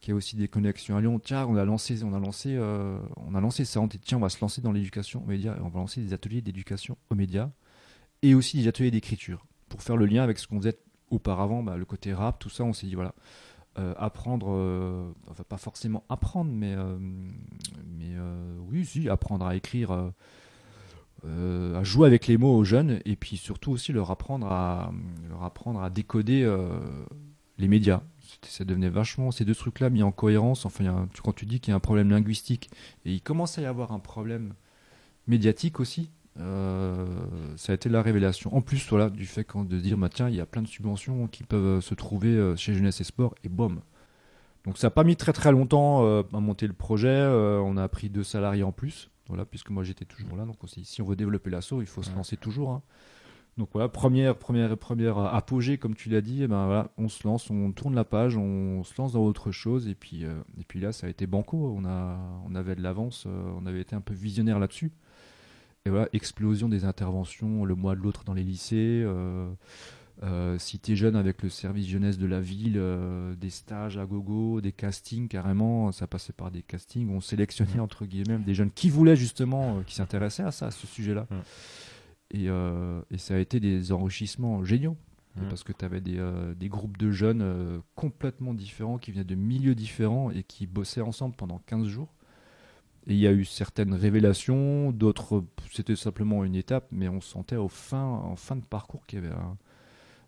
qui 0.00 0.10
a 0.10 0.16
aussi 0.16 0.34
des 0.34 0.48
connexions 0.48 0.96
à 0.96 1.00
Lyon. 1.00 1.20
Tiens, 1.20 1.46
on 1.46 1.56
a 1.56 1.64
lancé, 1.64 2.02
on 2.02 2.12
a 2.12 2.18
lancé, 2.18 2.56
euh, 2.56 2.98
on 3.16 3.36
a 3.36 3.40
lancé 3.40 3.64
ça. 3.64 3.80
On 3.80 3.86
dit 3.86 4.00
tiens, 4.00 4.18
on 4.18 4.20
va 4.22 4.30
se 4.30 4.40
lancer 4.40 4.62
dans 4.62 4.72
l'éducation 4.72 5.22
aux 5.22 5.26
médias. 5.28 5.56
On 5.62 5.68
va 5.68 5.78
lancer 5.78 6.00
des 6.00 6.12
ateliers 6.12 6.42
d'éducation 6.42 6.98
aux 7.08 7.14
médias 7.14 7.50
et 8.22 8.34
aussi 8.34 8.58
des 8.58 8.66
ateliers 8.66 8.90
d'écriture 8.90 9.46
pour 9.68 9.82
faire 9.82 9.96
le 9.96 10.06
lien 10.06 10.24
avec 10.24 10.38
ce 10.38 10.48
qu'on 10.48 10.58
faisait 10.58 10.78
auparavant, 11.10 11.62
bah, 11.62 11.76
le 11.76 11.84
côté 11.84 12.12
rap, 12.12 12.38
tout 12.38 12.50
ça. 12.50 12.64
On 12.64 12.72
s'est 12.72 12.86
dit 12.86 12.94
voilà, 12.94 13.14
euh, 13.78 13.94
apprendre, 13.96 14.48
euh, 14.50 15.12
enfin 15.28 15.44
pas 15.48 15.56
forcément 15.56 16.02
apprendre, 16.08 16.50
mais 16.52 16.74
euh, 16.74 16.96
mais 16.98 18.16
oui, 18.70 18.84
si 18.84 19.08
apprendre 19.08 19.46
à 19.46 19.54
écrire. 19.54 19.92
à 21.24 21.84
jouer 21.84 22.06
avec 22.06 22.26
les 22.26 22.36
mots 22.36 22.56
aux 22.56 22.64
jeunes 22.64 23.00
et 23.04 23.16
puis 23.16 23.36
surtout 23.36 23.70
aussi 23.72 23.92
leur 23.92 24.10
apprendre 24.10 24.46
à 24.50 24.92
leur 25.28 25.44
apprendre 25.44 25.80
à 25.80 25.90
décoder 25.90 26.44
les 27.58 27.68
médias. 27.68 28.02
Ça 28.42 28.64
devenait 28.64 28.90
vachement 28.90 29.30
ces 29.30 29.44
deux 29.44 29.54
trucs-là 29.54 29.90
mis 29.90 30.02
en 30.02 30.12
cohérence. 30.12 30.66
Enfin, 30.66 31.08
quand 31.22 31.32
tu 31.32 31.46
dis 31.46 31.60
qu'il 31.60 31.70
y 31.70 31.72
a 31.72 31.76
un 31.76 31.80
problème 31.80 32.10
linguistique 32.10 32.70
et 33.04 33.12
il 33.12 33.20
commence 33.20 33.58
à 33.58 33.62
y 33.62 33.66
avoir 33.66 33.92
un 33.92 33.98
problème 34.00 34.54
médiatique 35.26 35.80
aussi, 35.80 36.10
euh, 36.40 37.06
ça 37.56 37.72
a 37.72 37.74
été 37.74 37.88
la 37.88 38.02
révélation. 38.02 38.54
En 38.54 38.60
plus, 38.60 38.88
voilà, 38.90 39.10
du 39.10 39.26
fait 39.26 39.46
de 39.54 39.78
dire, 39.78 39.96
bah, 39.96 40.08
tiens, 40.08 40.28
il 40.28 40.34
y 40.36 40.40
a 40.40 40.46
plein 40.46 40.62
de 40.62 40.68
subventions 40.68 41.26
qui 41.26 41.42
peuvent 41.42 41.78
euh, 41.78 41.80
se 41.80 41.94
trouver 41.94 42.28
euh, 42.28 42.56
chez 42.56 42.74
Jeunesse 42.74 43.00
et 43.00 43.04
Sport 43.04 43.34
et 43.44 43.48
boum. 43.48 43.80
Donc 44.64 44.76
ça 44.76 44.88
n'a 44.88 44.90
pas 44.90 45.04
mis 45.04 45.16
très 45.16 45.32
très 45.32 45.50
longtemps 45.52 46.04
euh, 46.04 46.22
à 46.32 46.40
monter 46.40 46.66
le 46.66 46.72
projet. 46.74 47.08
Euh, 47.08 47.58
on 47.60 47.76
a 47.76 47.88
pris 47.88 48.10
deux 48.10 48.24
salariés 48.24 48.64
en 48.64 48.72
plus, 48.72 49.10
voilà, 49.28 49.44
puisque 49.44 49.70
moi 49.70 49.82
j'étais 49.82 50.04
toujours 50.04 50.36
là. 50.36 50.44
Donc 50.44 50.62
on 50.62 50.66
s'est 50.66 50.80
dit, 50.80 50.86
si 50.86 51.00
on 51.00 51.06
veut 51.06 51.16
développer 51.16 51.50
l'assaut, 51.50 51.80
il 51.80 51.86
faut 51.86 52.02
se 52.02 52.14
lancer 52.14 52.36
toujours. 52.36 52.70
hein. 52.70 52.82
Donc 53.56 53.70
voilà, 53.72 53.88
première, 53.88 54.36
première, 54.36 54.76
première 54.76 55.18
apogée, 55.18 55.78
comme 55.78 55.96
tu 55.96 56.10
l'as 56.10 56.20
dit, 56.20 56.44
eh 56.44 56.46
ben 56.46 56.66
voilà, 56.66 56.90
on 56.96 57.08
se 57.08 57.26
lance, 57.26 57.50
on 57.50 57.72
tourne 57.72 57.94
la 57.94 58.04
page, 58.04 58.36
on 58.36 58.84
se 58.84 58.92
lance 58.98 59.14
dans 59.14 59.24
autre 59.24 59.50
chose, 59.50 59.88
et 59.88 59.96
puis, 59.96 60.22
et 60.22 60.64
puis 60.68 60.78
là, 60.78 60.92
ça 60.92 61.08
a 61.08 61.10
été 61.10 61.26
banco. 61.26 61.74
On, 61.76 61.84
a, 61.84 62.18
on 62.48 62.54
avait 62.54 62.76
de 62.76 62.82
l'avance, 62.82 63.26
on 63.26 63.66
avait 63.66 63.80
été 63.80 63.96
un 63.96 64.00
peu 64.00 64.14
visionnaire 64.14 64.60
là-dessus. 64.60 64.92
Et 65.86 65.90
voilà, 65.90 66.08
explosion 66.12 66.68
des 66.68 66.84
interventions 66.84 67.64
le 67.64 67.74
mois 67.74 67.94
de 67.94 68.00
l'autre 68.00 68.24
dans 68.24 68.34
les 68.34 68.42
lycées. 68.42 69.02
Euh, 69.04 69.50
euh, 70.24 70.58
Cité 70.58 70.96
jeune 70.96 71.14
avec 71.14 71.42
le 71.42 71.48
service 71.48 71.86
jeunesse 71.86 72.18
de 72.18 72.26
la 72.26 72.40
ville, 72.40 72.74
euh, 72.76 73.36
des 73.36 73.50
stages 73.50 73.98
à 73.98 74.04
gogo, 74.04 74.60
des 74.60 74.72
castings 74.72 75.28
carrément, 75.28 75.92
ça 75.92 76.08
passait 76.08 76.32
par 76.32 76.50
des 76.50 76.62
castings, 76.62 77.08
on 77.08 77.20
sélectionnait 77.20 77.78
entre 77.78 78.04
guillemets 78.04 78.38
des 78.38 78.54
jeunes 78.54 78.72
qui 78.72 78.90
voulaient 78.90 79.16
justement, 79.16 79.78
euh, 79.78 79.82
qui 79.82 79.94
s'intéressaient 79.94 80.42
à 80.42 80.50
ça, 80.50 80.66
à 80.66 80.70
ce 80.72 80.86
sujet-là. 80.88 81.28
Mm. 81.30 81.36
Et, 82.30 82.48
euh, 82.48 83.00
et 83.10 83.18
ça 83.18 83.34
a 83.34 83.38
été 83.38 83.60
des 83.60 83.92
enrichissements 83.92 84.64
géniaux. 84.64 84.96
Mm. 85.36 85.48
Parce 85.48 85.62
que 85.62 85.72
tu 85.72 85.84
avais 85.84 86.00
des, 86.00 86.18
euh, 86.18 86.54
des 86.54 86.68
groupes 86.68 86.96
de 86.96 87.10
jeunes 87.10 87.42
euh, 87.42 87.78
complètement 87.94 88.54
différents, 88.54 88.98
qui 88.98 89.12
venaient 89.12 89.24
de 89.24 89.34
milieux 89.34 89.74
différents 89.74 90.30
et 90.30 90.42
qui 90.42 90.66
bossaient 90.66 91.00
ensemble 91.00 91.36
pendant 91.36 91.58
15 91.66 91.86
jours. 91.86 92.08
Il 93.08 93.16
y 93.16 93.26
a 93.26 93.32
eu 93.32 93.44
certaines 93.44 93.94
révélations, 93.94 94.92
d'autres, 94.92 95.42
c'était 95.72 95.96
simplement 95.96 96.44
une 96.44 96.54
étape, 96.54 96.86
mais 96.92 97.08
on 97.08 97.20
sentait 97.20 97.56
au 97.56 97.68
fin, 97.68 98.04
en 98.04 98.36
fin 98.36 98.54
de 98.56 98.64
parcours 98.64 99.06
qu'il 99.06 99.20
y 99.20 99.26
avait 99.26 99.34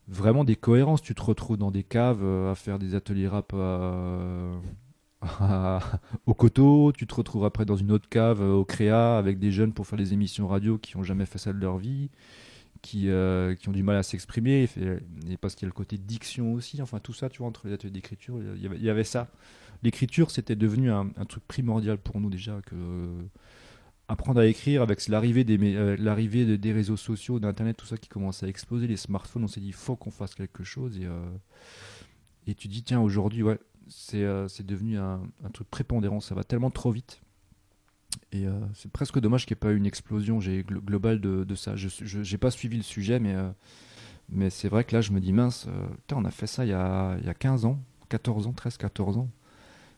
vraiment 0.09 0.45
des 0.45 0.57
cohérences. 0.57 1.03
Tu 1.03 1.15
te 1.15 1.23
retrouves 1.23 1.57
dans 1.57 1.71
des 1.71 1.83
caves 1.85 2.23
euh, 2.23 2.53
à 2.53 2.55
faire 2.55 2.79
des 2.79 2.95
ateliers 2.95 3.29
rap 3.29 3.53
euh, 3.55 4.59
à- 5.23 5.81
au 6.27 6.35
coteau, 6.35 6.93
tu 6.93 7.07
te 7.07 7.15
retrouves 7.15 7.45
après 7.45 7.65
dans 7.65 7.77
une 7.77 7.93
autre 7.93 8.09
cave 8.09 8.43
euh, 8.43 8.55
au 8.55 8.65
créa 8.65 9.19
avec 9.19 9.39
des 9.39 9.53
jeunes 9.53 9.73
pour 9.73 9.87
faire 9.87 9.99
des 9.99 10.13
émissions 10.15 10.49
radio 10.49 10.79
qui 10.79 10.97
n'ont 10.97 11.05
jamais 11.05 11.27
fait 11.27 11.39
ça 11.39 11.53
de 11.53 11.59
leur 11.59 11.79
vie, 11.79 12.11
qui, 12.83 13.09
qui 13.61 13.69
ont 13.69 13.73
du 13.73 13.83
mal 13.83 13.97
à 13.97 14.03
s'exprimer, 14.05 14.69
et, 14.77 15.33
et 15.33 15.37
parce 15.39 15.55
qu'il 15.57 15.67
y 15.67 15.69
a 15.69 15.71
le 15.71 15.75
côté 15.75 15.99
diction 15.99 16.55
aussi, 16.55 16.83
enfin 16.83 17.01
tout 17.01 17.13
ça, 17.15 17.29
tu 17.31 17.39
vois, 17.39 17.49
entre 17.49 17.69
les 17.69 17.75
ateliers 17.75 17.93
d'écriture, 17.93 18.39
il 18.57 18.83
y 18.85 18.91
avait 18.91 19.05
ça. 19.05 19.29
L'écriture, 19.83 20.31
c'était 20.31 20.57
devenu 20.57 20.91
un, 20.91 21.11
truc 21.29 21.45
primordial 21.47 21.99
pour 21.99 22.21
nous 22.21 22.29
déjà, 22.29 22.61
que 22.67 22.75
euh, 22.75 23.23
apprendre 24.09 24.41
à 24.41 24.47
écrire 24.47 24.83
avec 24.83 25.07
l'arrivée 25.09 25.45
des, 25.45 25.59
euh, 25.75 25.97
l'arrivée 25.99 26.45
de- 26.45 26.57
des 26.57 26.73
réseaux 26.73 26.99
sociaux, 26.99 27.41
d'internet, 27.41 27.77
tout 27.77 27.87
ça 27.87 27.97
qui 27.97 28.09
commence 28.09 28.43
à 28.43 28.49
exploser, 28.49 28.87
les 28.87 28.99
smartphones, 28.99 29.45
on 29.45 29.49
s'est 29.49 29.61
dit, 29.61 29.69
il 29.69 29.75
faut 29.75 29.97
qu'on 29.97 30.11
fasse 30.11 30.35
quelque 30.35 30.65
chose, 30.65 30.99
et, 30.99 31.07
euh, 31.07 31.31
et 32.47 32.55
tu 32.55 32.69
dis, 32.69 32.83
tiens, 32.83 33.01
aujourd'hui, 33.01 33.43
ouais, 33.43 33.59
c'est 33.89 34.67
devenu 34.67 34.99
un, 34.99 35.21
truc 35.53 35.69
prépondérant, 35.69 36.21
ça 36.21 36.35
va 36.35 36.45
tellement 36.45 36.71
trop 36.71 36.93
vite. 36.93 37.23
Et 38.33 38.45
c'est 38.75 38.91
presque 38.91 39.19
dommage 39.19 39.47
qu'il 39.47 39.55
n'y 39.55 39.59
ait 39.59 39.67
pas 39.67 39.73
eu 39.73 39.77
une 39.77 39.87
explosion 39.87 40.39
globale 40.39 41.21
de, 41.21 41.55
ça. 41.57 41.75
Je 41.75 42.19
n'ai 42.19 42.39
pas 42.39 42.53
suivi 42.53 42.77
le 42.77 42.85
sujet, 42.85 43.19
mais, 43.19 44.51
c'est 44.51 44.69
vrai 44.69 44.85
que 44.85 44.95
là, 44.95 45.01
je 45.01 45.11
me 45.11 45.19
dis, 45.21 45.33
mince, 45.33 45.67
on 46.13 46.25
a 46.25 46.31
fait 46.31 46.47
ça 46.47 46.65
il 46.65 46.69
y 46.69 46.73
a, 46.73 47.17
il 47.19 47.27
y 47.27 47.29
a 47.29 47.35
15 47.35 47.65
ans, 47.65 47.83
14 48.11 48.47
ans, 48.47 48.53
13, 48.53 48.77
14 48.77 49.19
ans. 49.19 49.29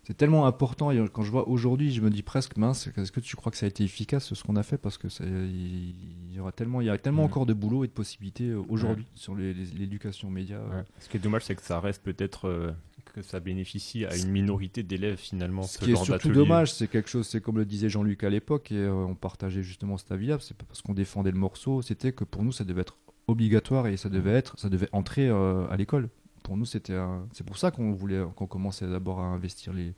C'est 0.04 0.16
tellement 0.16 0.46
important, 0.46 0.90
et 0.90 1.00
quand 1.12 1.22
je 1.22 1.30
vois 1.30 1.48
aujourd'hui, 1.48 1.92
je 1.92 2.00
me 2.00 2.10
dis 2.10 2.22
presque, 2.24 2.56
mince, 2.56 2.88
est-ce 2.96 3.12
que 3.12 3.20
tu 3.20 3.36
crois 3.36 3.52
que 3.52 3.56
ça 3.58 3.66
a 3.66 3.68
été 3.68 3.84
efficace 3.84 4.34
ce 4.34 4.42
qu'on 4.42 4.56
a 4.56 4.64
fait? 4.64 4.76
Parce 4.76 4.98
que 4.98 5.08
ça- 5.08 5.22
il 5.24 6.34
y 6.34 6.40
aura 6.40 6.50
tellement, 6.50 6.80
il 6.80 6.88
y 6.88 6.90
a 6.90 6.98
tellement 6.98 7.22
encore 7.22 7.46
de 7.46 7.52
boulot 7.54 7.84
et 7.84 7.86
de 7.86 7.92
possibilités 7.92 8.48
euh, 8.48 8.60
aujourd'hui 8.68 9.06
sur 9.14 9.36
l'éducation 9.36 10.26
aux 10.26 10.32
médias. 10.32 10.56
euh, 10.58 10.78
Ouais. 10.78 10.84
Ce 10.98 11.08
qui 11.08 11.18
est 11.18 11.20
dommage, 11.20 11.44
c'est 11.44 11.54
que 11.54 11.62
ça 11.62 11.78
reste 11.78 12.02
peut-être 12.02 12.48
euh, 12.48 12.72
que 13.14 13.22
ça 13.22 13.38
bénéficie 13.38 14.04
à 14.04 14.16
une 14.16 14.30
minorité 14.30 14.82
d'élèves 14.82 15.18
finalement. 15.18 15.62
Ce 15.62 15.74
ce 15.74 15.78
qui 15.78 15.92
est 15.92 15.94
surtout 16.04 16.28
dommage, 16.34 16.72
c'est 16.72 16.88
quelque 16.88 17.08
chose, 17.08 17.28
c'est 17.28 17.40
comme 17.40 17.58
le 17.58 17.64
disait 17.64 17.88
Jean-Luc 17.88 18.24
à 18.24 18.30
l'époque, 18.30 18.72
et 18.72 18.76
euh, 18.78 18.92
on 18.92 19.14
partageait 19.14 19.62
justement 19.62 19.98
cet 19.98 20.10
avis-là, 20.10 20.38
c'est 20.40 20.56
pas 20.56 20.64
parce 20.66 20.82
qu'on 20.82 20.94
défendait 20.94 21.30
le 21.30 21.38
morceau, 21.38 21.80
c'était 21.80 22.10
que 22.12 22.24
pour 22.24 22.42
nous 22.42 22.50
ça 22.52 22.64
devait 22.64 22.80
être 22.80 22.96
obligatoire 23.28 23.86
et 23.86 23.96
ça 23.96 24.08
devait 24.08 24.32
être, 24.32 24.58
ça 24.58 24.68
devait 24.68 24.88
entrer 24.90 25.28
euh, 25.28 25.64
à 25.68 25.76
l'école. 25.76 26.08
Pour 26.42 26.56
nous, 26.56 26.64
c'était, 26.64 26.94
un- 26.96 27.26
c'est 27.32 27.44
pour 27.44 27.56
ça 27.58 27.70
qu'on 27.70 27.92
voulait, 27.92 28.22
qu'on 28.36 28.46
commençait 28.46 28.88
d'abord 28.88 29.20
à 29.20 29.24
investir 29.24 29.72
les, 29.72 29.94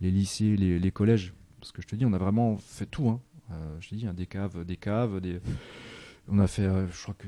les 0.00 0.10
lycées, 0.10 0.56
les, 0.56 0.78
les 0.78 0.90
collèges, 0.90 1.34
parce 1.60 1.72
que 1.72 1.82
je 1.82 1.86
te 1.86 1.96
dis, 1.96 2.04
on 2.06 2.12
a 2.12 2.18
vraiment 2.18 2.56
fait 2.58 2.86
tout. 2.86 3.08
Hein. 3.08 3.20
Euh, 3.52 3.76
je 3.80 3.90
te 3.90 3.94
dis, 3.94 4.06
hein, 4.06 4.14
des 4.14 4.26
caves, 4.26 4.64
des 4.64 4.76
caves, 4.76 5.20
des, 5.20 5.40
on 6.28 6.38
a 6.38 6.46
fait, 6.46 6.62
euh, 6.62 6.86
je 6.88 7.02
crois 7.02 7.14
que, 7.14 7.26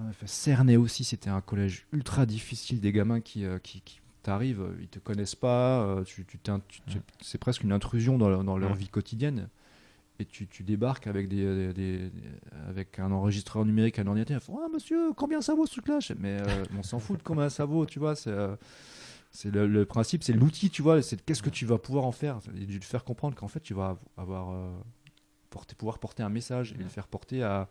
on 0.00 0.08
a 0.08 0.12
fait 0.12 0.28
Cernay 0.28 0.76
aussi, 0.76 1.02
c'était 1.04 1.30
un 1.30 1.40
collège 1.40 1.86
ultra 1.92 2.24
difficile, 2.26 2.80
des 2.80 2.92
gamins 2.92 3.20
qui, 3.20 3.44
euh, 3.44 3.58
qui, 3.58 3.80
qui 3.80 4.00
t'arrivent, 4.22 4.68
ils 4.80 4.88
te 4.88 4.98
connaissent 5.00 5.34
pas, 5.34 6.02
tu, 6.04 6.24
tu 6.24 6.38
t'in- 6.38 6.60
tu- 6.68 6.80
tu- 6.86 6.98
c'est 7.20 7.38
presque 7.38 7.64
une 7.64 7.72
intrusion 7.72 8.18
dans, 8.18 8.28
leur- 8.28 8.44
dans 8.44 8.58
leur 8.58 8.72
Ouais. 8.72 8.76
vie 8.78 8.88
quotidienne. 8.88 9.48
Et 10.20 10.24
tu, 10.24 10.48
tu 10.48 10.64
débarques 10.64 11.06
avec, 11.06 11.28
des, 11.28 11.72
des- 11.72 11.72
des- 11.72 12.10
avec 12.68 12.98
un 12.98 13.12
enregistreur 13.12 13.64
numérique, 13.64 13.98
un 14.00 14.06
ordinateur. 14.08 14.38
Ils 14.42 14.44
font, 14.44 14.58
Ah, 14.64 14.68
monsieur, 14.72 15.12
combien 15.12 15.40
ça 15.40 15.54
vaut 15.54 15.64
ce 15.66 15.72
truc-là? 15.72 15.98
Mais 16.18 16.36
euh, 16.40 16.64
on 16.76 16.82
s'en 16.82 16.98
fout 16.98 17.18
de 17.18 17.22
combien 17.22 17.48
ça 17.48 17.64
vaut, 17.64 17.86
tu 17.86 17.98
vois. 18.00 18.16
C'est 18.16 18.30
euh, 18.30 18.56
c'est 19.30 19.50
le, 19.52 19.66
le 19.68 19.84
principe, 19.84 20.24
c'est 20.24 20.32
l'outil, 20.32 20.70
tu 20.70 20.82
vois. 20.82 21.02
C'est 21.02 21.24
qu'est-ce 21.24 21.42
que 21.42 21.50
tu 21.50 21.66
vas 21.66 21.78
pouvoir 21.78 22.04
en 22.04 22.12
faire? 22.12 22.38
Et 22.60 22.66
de 22.66 22.82
faire 22.84 23.04
comprendre 23.04 23.36
qu'en 23.36 23.46
fait, 23.46 23.60
tu 23.60 23.74
vas 23.74 23.98
avoir, 24.16 24.50
euh, 24.50 24.70
porter, 25.50 25.74
pouvoir 25.76 25.98
porter 25.98 26.22
un 26.22 26.30
message 26.30 26.72
et 26.72 26.82
le 26.82 26.88
faire 26.88 27.06
porter 27.06 27.42
à, 27.42 27.68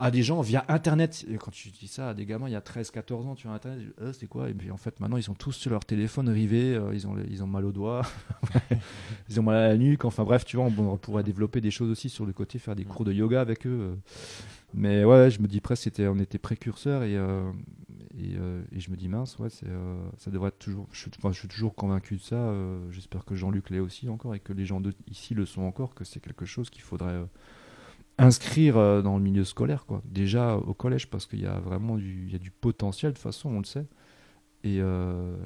à 0.00 0.10
des 0.10 0.22
gens 0.22 0.40
via 0.40 0.64
Internet. 0.68 1.24
Et 1.30 1.36
quand 1.36 1.50
tu 1.50 1.70
dis 1.70 1.88
ça 1.88 2.10
à 2.10 2.14
des 2.14 2.26
gamins, 2.26 2.48
il 2.48 2.52
y 2.52 2.56
a 2.56 2.60
13, 2.60 2.90
14 2.90 3.26
ans, 3.26 3.34
tu 3.34 3.48
as 3.48 3.52
Internet, 3.52 3.86
Euh, 4.00 4.12
c'est 4.12 4.26
quoi? 4.26 4.48
Et 4.50 4.54
puis 4.54 4.70
en 4.70 4.76
fait, 4.76 5.00
maintenant, 5.00 5.16
ils 5.16 5.22
sont 5.22 5.34
tous 5.34 5.52
sur 5.52 5.70
leur 5.70 5.84
téléphone 5.84 6.28
rivés, 6.28 6.74
euh, 6.74 6.94
ils, 6.94 7.06
ont, 7.06 7.16
ils 7.30 7.42
ont 7.42 7.46
mal 7.46 7.64
aux 7.64 7.72
doigts, 7.72 8.02
ils 9.28 9.40
ont 9.40 9.42
mal 9.42 9.56
à 9.56 9.68
la 9.68 9.76
nuque. 9.76 10.04
Enfin 10.04 10.24
bref, 10.24 10.44
tu 10.44 10.56
vois, 10.56 10.66
on, 10.66 10.78
on 10.78 10.96
pourrait 10.96 11.24
développer 11.24 11.60
des 11.60 11.70
choses 11.70 11.90
aussi 11.90 12.08
sur 12.08 12.26
le 12.26 12.32
côté, 12.32 12.58
faire 12.58 12.76
des 12.76 12.84
cours 12.84 13.04
de 13.04 13.12
yoga 13.12 13.40
avec 13.40 13.66
eux. 13.66 13.78
euh. 13.92 13.94
Mais 14.74 15.04
ouais, 15.04 15.30
je 15.30 15.40
me 15.40 15.46
dis 15.48 15.60
presque, 15.60 15.84
c'était, 15.84 16.06
on 16.08 16.18
était 16.18 16.38
précurseurs 16.38 17.02
et, 17.02 17.16
euh, 17.16 17.50
et, 18.18 18.36
euh, 18.38 18.62
et 18.72 18.80
je 18.80 18.90
me 18.90 18.96
dis 18.96 19.08
mince, 19.08 19.38
ouais, 19.38 19.48
c'est, 19.50 19.66
euh, 19.68 19.96
ça 20.18 20.30
devrait 20.30 20.48
être 20.48 20.58
toujours. 20.58 20.86
Je, 20.92 21.00
suis- 21.00 21.10
enfin, 21.18 21.32
je 21.32 21.38
suis 21.38 21.48
toujours 21.48 21.74
convaincu 21.74 22.16
de 22.16 22.20
ça. 22.22 22.52
j'espère 22.90 23.24
que 23.24 23.34
Jean-Luc 23.34 23.70
l'est 23.70 23.80
aussi 23.80 24.08
encore 24.08 24.34
et 24.34 24.40
que 24.40 24.52
les 24.52 24.66
gens 24.66 24.80
de, 24.80 24.92
ici 25.10 25.34
le 25.34 25.46
sont 25.46 25.62
encore, 25.62 25.94
que 25.94 26.04
c'est 26.04 26.20
quelque 26.20 26.44
chose 26.44 26.70
qu'il 26.70 26.82
faudrait. 26.82 27.20
Inscrire 28.18 28.76
euh, 28.76 29.00
dans 29.00 29.16
le 29.16 29.22
milieu 29.22 29.44
scolaire, 29.44 29.86
quoi. 29.86 30.02
Déjà 30.04 30.56
au 30.56 30.74
collège, 30.74 31.08
parce 31.08 31.26
qu'il 31.26 31.40
y 31.40 31.46
a 31.46 31.58
vraiment 31.60 31.96
du, 31.96 32.24
il 32.26 32.32
y 32.32 32.36
a 32.36 32.38
du 32.38 32.50
potentiel, 32.50 33.12
de 33.12 33.16
toute 33.16 33.22
façon, 33.22 33.50
on 33.50 33.58
le 33.60 33.64
sait. 33.64 33.86
Et, 34.64 34.80
euh, 34.80 35.36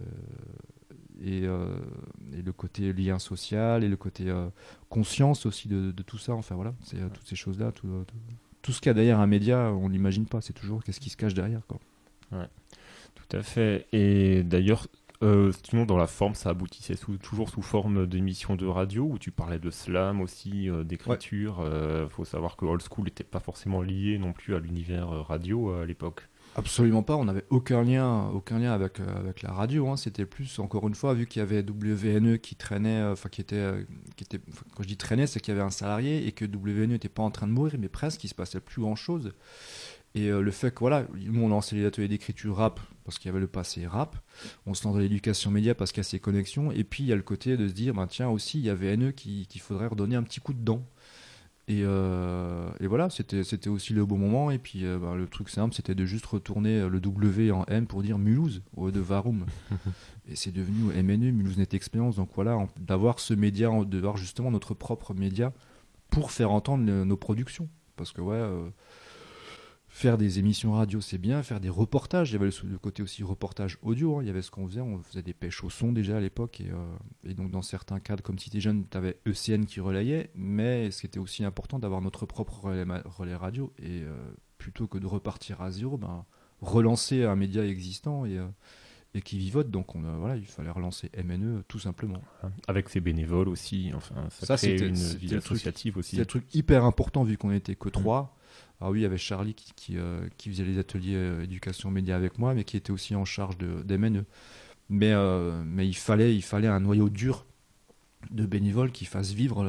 euh, 1.25 1.77
et 2.33 2.43
le 2.43 2.53
côté 2.53 2.93
lien 2.93 3.19
social, 3.19 3.85
et 3.85 3.89
le 3.89 3.97
côté 3.97 4.33
conscience 4.89 5.47
aussi 5.47 5.69
de, 5.69 5.93
tout 6.03 6.19
ça, 6.19 6.33
enfin 6.33 6.55
voilà, 6.55 6.75
c'est 6.83 6.97
toutes 7.13 7.27
ces 7.27 7.37
choses-là, 7.37 7.73
tout, 7.73 8.05
tout, 8.07 8.17
tout 8.63 8.73
ce 8.73 8.81
qu'il 8.81 8.89
y 8.89 8.91
a 8.91 8.95
derrière 8.95 9.21
un 9.21 9.27
média, 9.27 9.71
on 9.73 9.91
n'imagine 9.91 10.27
pas, 10.27 10.41
c'est 10.41 10.55
toujours 10.55 10.83
qu'est-ce 10.83 11.01
qui 11.01 11.11
se 11.11 11.17
cache 11.17 11.35
derrière, 11.35 11.67
quoi. 11.67 11.79
Tout 13.15 13.37
à 13.37 13.43
fait. 13.43 13.87
Et 13.93 14.43
d'ailleurs, 14.43 14.89
euh, 15.23 15.53
sinon, 15.69 15.85
dans 15.87 15.97
la 15.97 16.07
forme, 16.07 16.35
ça 16.35 16.51
aboutissait 16.51 16.97
sous- 16.97 17.17
toujours 17.19 17.49
sous 17.49 17.63
forme 17.63 18.07
d'émissions 18.07 18.57
de 18.57 18.67
radio 18.67 19.05
où 19.11 19.19
tu 19.19 19.31
parlais 19.31 19.59
de 19.59 19.71
slam 19.71 20.21
aussi, 20.21 20.69
euh, 20.69 20.85
d'écriture. 20.85 21.65
Il 22.03 22.09
faut 22.11 22.25
savoir 22.25 22.57
que 22.57 22.65
Old 22.65 22.83
School 22.83 23.05
n'était 23.05 23.25
pas 23.25 23.41
forcément 23.41 23.83
lié 23.83 24.19
non 24.19 24.33
plus 24.33 24.55
à 24.55 24.59
l'univers 24.59 25.11
euh, 25.13 25.23
radio 25.23 25.71
euh, 25.71 25.83
à 25.83 25.87
l'époque. 25.87 26.29
Absolument 26.55 27.03
pas, 27.03 27.17
on 27.17 27.25
n'avait 27.25 27.47
aucun 27.49 27.83
lien, 27.83 28.29
aucun 28.35 28.59
lien 28.59 28.73
avec, 28.73 29.01
euh, 29.01 29.17
avec 29.19 29.41
la 29.41 29.53
radio. 29.53 29.89
hein. 29.89 29.97
C'était 29.97 30.27
plus, 30.27 30.59
encore 30.59 30.87
une 30.87 30.95
fois, 30.95 31.15
vu 31.15 31.27
qu'il 31.27 31.41
y 31.41 31.43
avait 31.43 31.63
WNE 31.63 32.37
qui 32.37 32.57
traînait, 32.57 33.01
euh, 33.01 33.13
enfin 33.13 33.31
qui 33.31 33.41
était, 33.41 33.57
euh, 33.57 33.83
qui 34.17 34.25
était, 34.25 34.39
quand 34.77 34.83
je 34.83 34.89
dis 34.89 34.99
traînait, 34.99 35.27
c'est 35.27 35.41
qu'il 35.41 35.55
y 35.55 35.57
avait 35.57 35.65
un 35.67 35.71
salarié 35.71 36.27
et 36.27 36.33
que 36.33 36.45
WNE 36.45 36.89
n'était 36.89 37.09
pas 37.09 37.23
en 37.23 37.31
train 37.31 37.47
de 37.47 37.53
mourir, 37.53 37.77
mais 37.79 37.89
presque, 37.89 38.23
il 38.25 38.29
se 38.29 38.35
passait 38.35 38.61
plus 38.61 38.83
grand 38.83 38.97
chose. 38.97 39.33
Et 40.14 40.29
le 40.29 40.51
fait 40.51 40.72
que 40.72 40.81
voilà, 40.81 41.07
nous 41.14 41.42
on 41.42 41.48
lançait 41.48 41.75
les 41.75 41.87
ateliers 41.87 42.09
d'écriture 42.09 42.57
rap 42.57 42.81
parce 43.05 43.18
qu'il 43.18 43.29
y 43.29 43.31
avait 43.31 43.40
le 43.40 43.46
passé 43.46 43.87
rap, 43.87 44.16
on 44.66 44.75
se 44.75 44.85
lance 44.85 44.94
dans 44.94 45.01
l'éducation 45.01 45.51
média 45.51 45.75
parce 45.75 45.92
qu'il 45.92 46.01
y 46.01 46.07
a 46.07 46.09
ces 46.09 46.20
connexions, 46.20 46.70
et 46.70 46.85
puis 46.85 47.05
il 47.05 47.07
y 47.07 47.12
a 47.12 47.16
le 47.16 47.22
côté 47.22 47.57
de 47.57 47.66
se 47.66 47.72
dire, 47.72 47.94
ben, 47.94 48.07
tiens 48.07 48.29
aussi, 48.29 48.59
il 48.59 48.64
y 48.64 48.70
avait 48.70 48.96
NE 48.96 49.11
qu'il 49.11 49.61
faudrait 49.61 49.87
redonner 49.87 50.16
un 50.16 50.22
petit 50.22 50.40
coup 50.40 50.53
de 50.53 50.62
dent. 50.62 50.87
Et, 51.68 51.83
euh, 51.85 52.68
et, 52.81 52.87
voilà, 52.88 53.09
c'était 53.09 53.68
aussi 53.68 53.92
le 53.92 54.05
bon 54.05 54.18
moment. 54.18 54.51
Et 54.51 54.59
puis 54.59 54.85
euh, 54.85 54.98
bah, 54.98 55.14
le 55.14 55.27
truc 55.27 55.48
simple, 55.48 55.75
c'était 55.75 55.94
de 55.94 56.05
juste 56.05 56.27
retourner 56.27 56.88
le 56.88 57.01
W 57.01 57.53
en 57.53 57.64
M 57.66 57.87
pour 57.87 58.03
dire 58.03 58.18
Mulhouse 58.18 58.62
au 58.77 58.90
de 58.90 59.01
Varum. 59.01 59.46
et 60.29 60.35
c'est 60.35 60.51
devenu 60.51 60.92
MNE, 60.92 61.31
Mulhouse 61.31 61.59
Net 61.59 61.72
Experience. 61.75 62.16
Donc 62.16 62.31
voilà, 62.35 62.59
d'avoir 62.81 63.20
ce 63.20 63.33
média, 63.33 63.70
d'avoir 63.85 64.16
justement 64.16 64.51
notre 64.51 64.75
propre 64.75 65.14
média 65.14 65.53
pour 66.11 66.33
faire 66.33 66.51
entendre 66.51 66.85
nos 66.85 67.16
productions. 67.16 67.68
Parce 67.96 68.12
que 68.12 68.20
ouais, 68.20 68.37
euh, 68.37 68.68
faire 69.92 70.16
des 70.16 70.38
émissions 70.38 70.72
radio, 70.72 71.02
c'est 71.02 71.18
bien. 71.18 71.42
Faire 71.42 71.61
des 71.61 71.68
reportages, 71.68 72.31
il 72.31 72.33
y 72.33 72.37
avait 72.37 72.50
le, 72.64 72.78
côté 72.78 73.02
aussi 73.02 73.22
reportage 73.22 73.78
audio. 73.83 74.16
Hein. 74.16 74.22
Il 74.22 74.26
y 74.26 74.31
avait 74.31 74.40
ce 74.40 74.50
qu'on 74.50 74.66
faisait, 74.66 74.81
on 74.81 74.98
faisait 75.02 75.22
des 75.22 75.35
pêches 75.35 75.62
au 75.62 75.70
son 75.70 75.92
déjà 75.92 76.16
à 76.16 76.20
l'époque. 76.20 76.62
Et, 76.62 76.70
euh, 76.70 77.35
donc, 77.35 77.50
dans 77.50 77.62
certains 77.62 78.00
cadres, 78.00 78.22
comme 78.22 78.38
Cité 78.38 78.59
Jeune, 78.59 78.87
tu 78.90 78.96
avais 78.96 79.18
ECN 79.26 79.66
qui 79.66 79.81
relayait. 79.81 80.31
Mais 80.35 80.90
ce 80.90 81.02
qui 81.02 81.07
était 81.07 81.18
aussi 81.18 81.44
important, 81.44 81.78
d'avoir 81.78 82.00
notre 82.00 82.24
propre 82.24 82.64
relais, 82.64 83.35
radio. 83.37 83.72
Et 83.78 84.00
euh, 84.02 84.16
plutôt 84.57 84.87
que 84.87 84.96
de 84.96 85.07
repartir 85.07 85.61
à 85.61 85.70
zéro, 85.70 85.98
ben, 85.98 86.24
relancer 86.62 87.24
un 87.24 87.37
média 87.37 87.64
existant 87.64 88.24
et, 88.24 88.38
euh, 88.38 88.46
et 89.14 89.20
qui 89.20 89.37
vivote. 89.37 89.70
Donc, 89.70 89.94
on, 89.94 90.00
voilà, 90.00 90.37
il 90.37 90.46
fallait 90.46 90.70
relancer 90.70 91.11
MNE 91.22 91.64
tout 91.68 91.78
simplement. 91.78 92.22
Avec 92.66 92.88
ses 92.88 93.00
bénévoles 93.00 93.48
aussi. 93.48 93.92
Enfin, 93.94 94.26
ça, 94.31 94.57
c'était 94.57 94.88
une 94.88 94.94
vie 94.94 95.35
associative 95.35 95.98
aussi. 95.98 96.16
C'est 96.16 96.22
un 96.22 96.24
truc 96.24 96.46
hyper 96.55 96.87
important 96.87 97.24
vu 97.24 97.37
qu'on 97.37 97.50
n'était 97.50 97.76
que 97.76 97.90
trois. 97.90 98.35
Ah 98.85 98.90
oui, 98.90 99.01
il 99.01 99.03
y 99.03 99.07
avait 99.07 99.16
Charlie 99.16 99.55
qui, 99.55 99.97
euh, 99.97 100.27
qui, 100.38 100.51
faisait 100.51 100.64
les 100.64 100.77
ateliers 100.77 101.14
euh, 101.14 101.45
éducation 101.45 101.90
média 101.92 102.16
avec 102.16 102.38
moi, 102.38 102.53
mais 102.53 102.64
qui 102.64 102.77
était 102.77 102.90
aussi 102.90 103.14
en 103.14 103.25
charge 103.25 103.57
de, 103.57 103.83
des 103.83 103.97
MNE. 103.97 104.25
Mais, 104.88 105.12
euh, 105.12 105.62
mais 105.64 105.87
il, 105.87 105.97
fallait, 105.97 106.35
il 106.35 106.42
fallait 106.42 106.66
un 106.66 106.81
noyau 106.81 107.09
dur 107.09 107.47
de 108.33 108.45
bénévoles 108.45 108.90
qui 108.90 109.05
fassent 109.05 109.33
vivre 109.33 109.64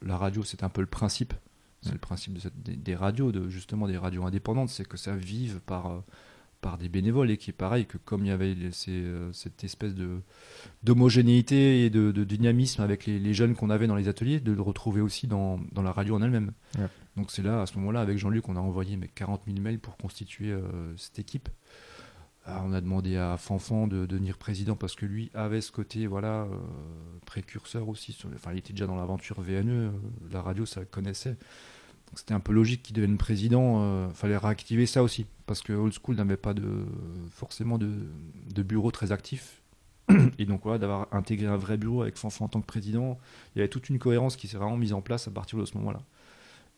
la 0.00 0.16
radio. 0.16 0.44
C'est 0.44 0.62
un 0.62 0.68
peu 0.68 0.80
le 0.80 0.86
principe. 0.86 1.34
C'est 1.82 1.92
le 1.92 1.98
principe 1.98 2.34
de 2.34 2.50
des, 2.64 2.76
des, 2.76 2.94
radios, 2.94 3.32
de, 3.32 3.48
justement 3.48 3.88
des 3.88 3.98
radios 3.98 4.24
indépendantes, 4.24 4.70
c'est 4.70 4.86
que 4.86 4.96
ça 4.96 5.14
vive 5.14 5.60
par, 5.66 6.02
par 6.66 6.78
des 6.78 6.88
bénévoles 6.88 7.30
et 7.30 7.36
qui 7.36 7.50
est 7.50 7.52
pareil 7.52 7.86
que 7.86 7.96
comme 7.96 8.24
il 8.24 8.28
y 8.28 8.32
avait 8.32 8.56
euh, 8.88 9.32
cette 9.32 9.62
espèce 9.62 9.94
de 9.94 10.20
d'homogénéité 10.82 11.84
et 11.84 11.90
de, 11.90 12.24
dynamisme 12.24 12.82
avec 12.82 13.06
les, 13.06 13.34
jeunes 13.34 13.54
qu'on 13.54 13.70
avait 13.70 13.86
dans 13.86 13.94
les 13.94 14.08
ateliers, 14.08 14.40
de 14.40 14.50
le 14.50 14.62
retrouver 14.62 15.00
aussi 15.00 15.28
dans, 15.28 15.60
dans 15.70 15.82
la 15.82 15.92
radio 15.92 16.16
en 16.16 16.22
elle-même. 16.22 16.50
Donc 17.16 17.30
c'est 17.30 17.42
là, 17.42 17.62
à 17.62 17.66
ce 17.66 17.78
moment-là, 17.78 18.00
avec 18.00 18.18
Jean-Luc, 18.18 18.48
on 18.48 18.56
a 18.56 18.60
envoyé 18.60 18.96
mais 18.96 19.06
40 19.06 19.42
000 19.46 19.60
mails 19.60 19.78
pour 19.78 19.96
constituer 19.96 20.50
euh, 20.50 20.62
cette 20.96 21.20
équipe. 21.20 21.48
on 22.48 22.72
a 22.72 22.80
demandé 22.80 23.16
à 23.16 23.36
Fanfan 23.36 23.86
de, 23.86 24.04
devenir 24.04 24.36
président 24.36 24.74
parce 24.74 24.96
que 24.96 25.06
lui 25.06 25.30
avait 25.34 25.60
ce 25.60 25.70
côté 25.70 26.08
voilà 26.08 26.42
euh, 26.42 26.48
précurseur 27.26 27.88
aussi. 27.88 28.10
Sur, 28.12 28.28
enfin, 28.34 28.50
il 28.52 28.58
était 28.58 28.72
déjà 28.72 28.88
dans 28.88 28.96
l'aventure 28.96 29.40
VNE, 29.40 29.92
la 30.32 30.42
radio, 30.42 30.66
ça 30.66 30.80
le 30.80 30.86
connaissait 30.86 31.36
c'était 32.14 32.34
un 32.34 32.40
peu 32.40 32.52
logique 32.52 32.82
qu'il 32.82 32.94
devienne 32.94 33.18
président. 33.18 33.80
Il 33.80 33.84
euh, 33.84 34.08
fallait 34.10 34.36
réactiver 34.36 34.86
ça 34.86 35.02
aussi. 35.02 35.26
Parce 35.46 35.62
que 35.62 35.72
Old 35.72 35.92
School 35.92 36.16
n'avait 36.16 36.36
pas 36.36 36.54
de, 36.54 36.86
forcément 37.30 37.78
de, 37.78 37.90
de 38.52 38.62
bureau 38.62 38.90
très 38.90 39.12
actif. 39.12 39.62
Et 40.38 40.46
donc 40.46 40.62
voilà, 40.62 40.78
d'avoir 40.78 41.08
intégré 41.12 41.46
un 41.46 41.56
vrai 41.56 41.76
bureau 41.76 42.02
avec 42.02 42.16
Fanfan 42.16 42.46
en 42.46 42.48
tant 42.48 42.60
que 42.60 42.66
président, 42.66 43.18
il 43.54 43.58
y 43.58 43.60
avait 43.60 43.68
toute 43.68 43.88
une 43.88 43.98
cohérence 43.98 44.36
qui 44.36 44.48
s'est 44.48 44.56
vraiment 44.56 44.76
mise 44.76 44.92
en 44.92 45.02
place 45.02 45.28
à 45.28 45.30
partir 45.30 45.58
de 45.58 45.64
ce 45.64 45.76
moment-là. 45.78 46.00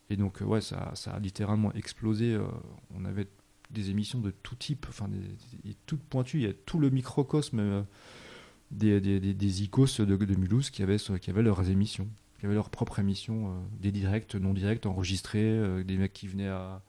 Et 0.09 0.17
donc 0.17 0.41
euh, 0.41 0.45
ouais, 0.45 0.61
ça, 0.61 0.91
ça, 0.95 1.11
a 1.11 1.19
littéralement 1.19 1.71
explosé. 1.73 2.33
Euh, 2.33 2.43
on 2.95 3.05
avait 3.05 3.27
des 3.69 3.91
émissions 3.91 4.19
de 4.19 4.31
tout 4.31 4.55
type, 4.55 4.87
enfin 4.89 5.07
toutes 5.85 6.01
pointues. 6.01 6.39
Il 6.39 6.43
y 6.43 6.49
a 6.49 6.53
tout 6.65 6.79
le 6.79 6.89
microcosme 6.89 7.85
des, 8.71 8.99
des, 8.99 9.19
des, 9.19 9.63
icos 9.63 9.99
de, 9.99 10.15
de 10.15 10.35
Mulhouse 10.35 10.71
qui 10.71 10.81
avaient, 10.81 10.97
qui 10.97 11.29
avaient 11.29 11.43
leurs 11.43 11.69
émissions 11.69 12.07
qui 12.39 12.45
avaient 12.45 12.55
leur 12.55 12.69
propre 12.69 12.99
émission, 12.99 13.47
euh, 13.47 13.51
des 13.79 13.91
directs, 13.91 14.35
non 14.35 14.53
directs, 14.53 14.85
enregistrés, 14.85 15.43
euh, 15.43 15.83
des 15.83 15.97
mecs 15.97 16.13
qui 16.13 16.27
venaient 16.27 16.47
à 16.47 16.81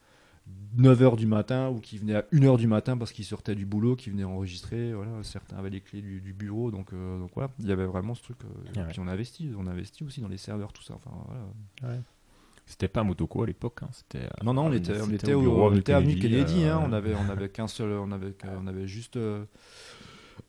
9h 0.78 1.16
du 1.16 1.26
matin 1.26 1.68
ou 1.68 1.80
qui 1.80 1.98
venaient 1.98 2.14
à 2.14 2.24
1h 2.32 2.56
du 2.56 2.66
matin 2.66 2.96
parce 2.96 3.12
qu'ils 3.12 3.24
sortaient 3.24 3.54
du 3.54 3.66
boulot, 3.66 3.96
qui 3.96 4.10
venaient 4.10 4.24
enregistrer. 4.24 4.92
Voilà, 4.92 5.10
certains 5.22 5.56
avaient 5.56 5.70
les 5.70 5.80
clés 5.80 6.02
du, 6.02 6.32
bureau, 6.32 6.70
donc, 6.70 6.92
euh, 6.92 7.18
donc 7.18 7.30
voilà, 7.34 7.50
il 7.58 7.66
y 7.66 7.72
avait 7.72 7.84
vraiment 7.84 8.14
ce 8.14 8.22
truc. 8.22 8.38
et 8.76 8.80
puis 8.82 9.00
on 9.00 9.08
investit, 9.08 9.50
on 9.58 9.66
investit 9.66 10.04
aussi 10.04 10.20
dans 10.20 10.28
les 10.28 10.38
serveurs, 10.38 10.72
tout 10.72 10.82
ça. 10.82 10.94
Enfin, 10.94 11.10
voilà. 11.80 11.96
C'était 12.66 12.88
pas 12.88 13.02
Motoko 13.02 13.42
à 13.42 13.46
l'époque. 13.46 13.80
Hein. 13.82 13.88
C'était, 13.90 14.28
non, 14.44 14.54
non, 14.54 14.66
on 14.66 14.72
était, 14.72 15.00
on 15.00 15.10
était, 15.10 15.34
au, 15.34 15.64
on 15.64 15.74
était 15.74 15.92
avenue 15.92 16.14
Kennedy. 16.14 16.64
Hein. 16.64 16.80
on 16.86 16.92
avait, 16.92 17.14
on 17.16 17.28
avait 17.28 17.48
qu'un 17.52 17.66
seul, 17.66 17.90
on 17.90 18.12
avait, 18.12 18.32
on 18.44 18.68
avait 18.68 18.86
juste 18.86 19.18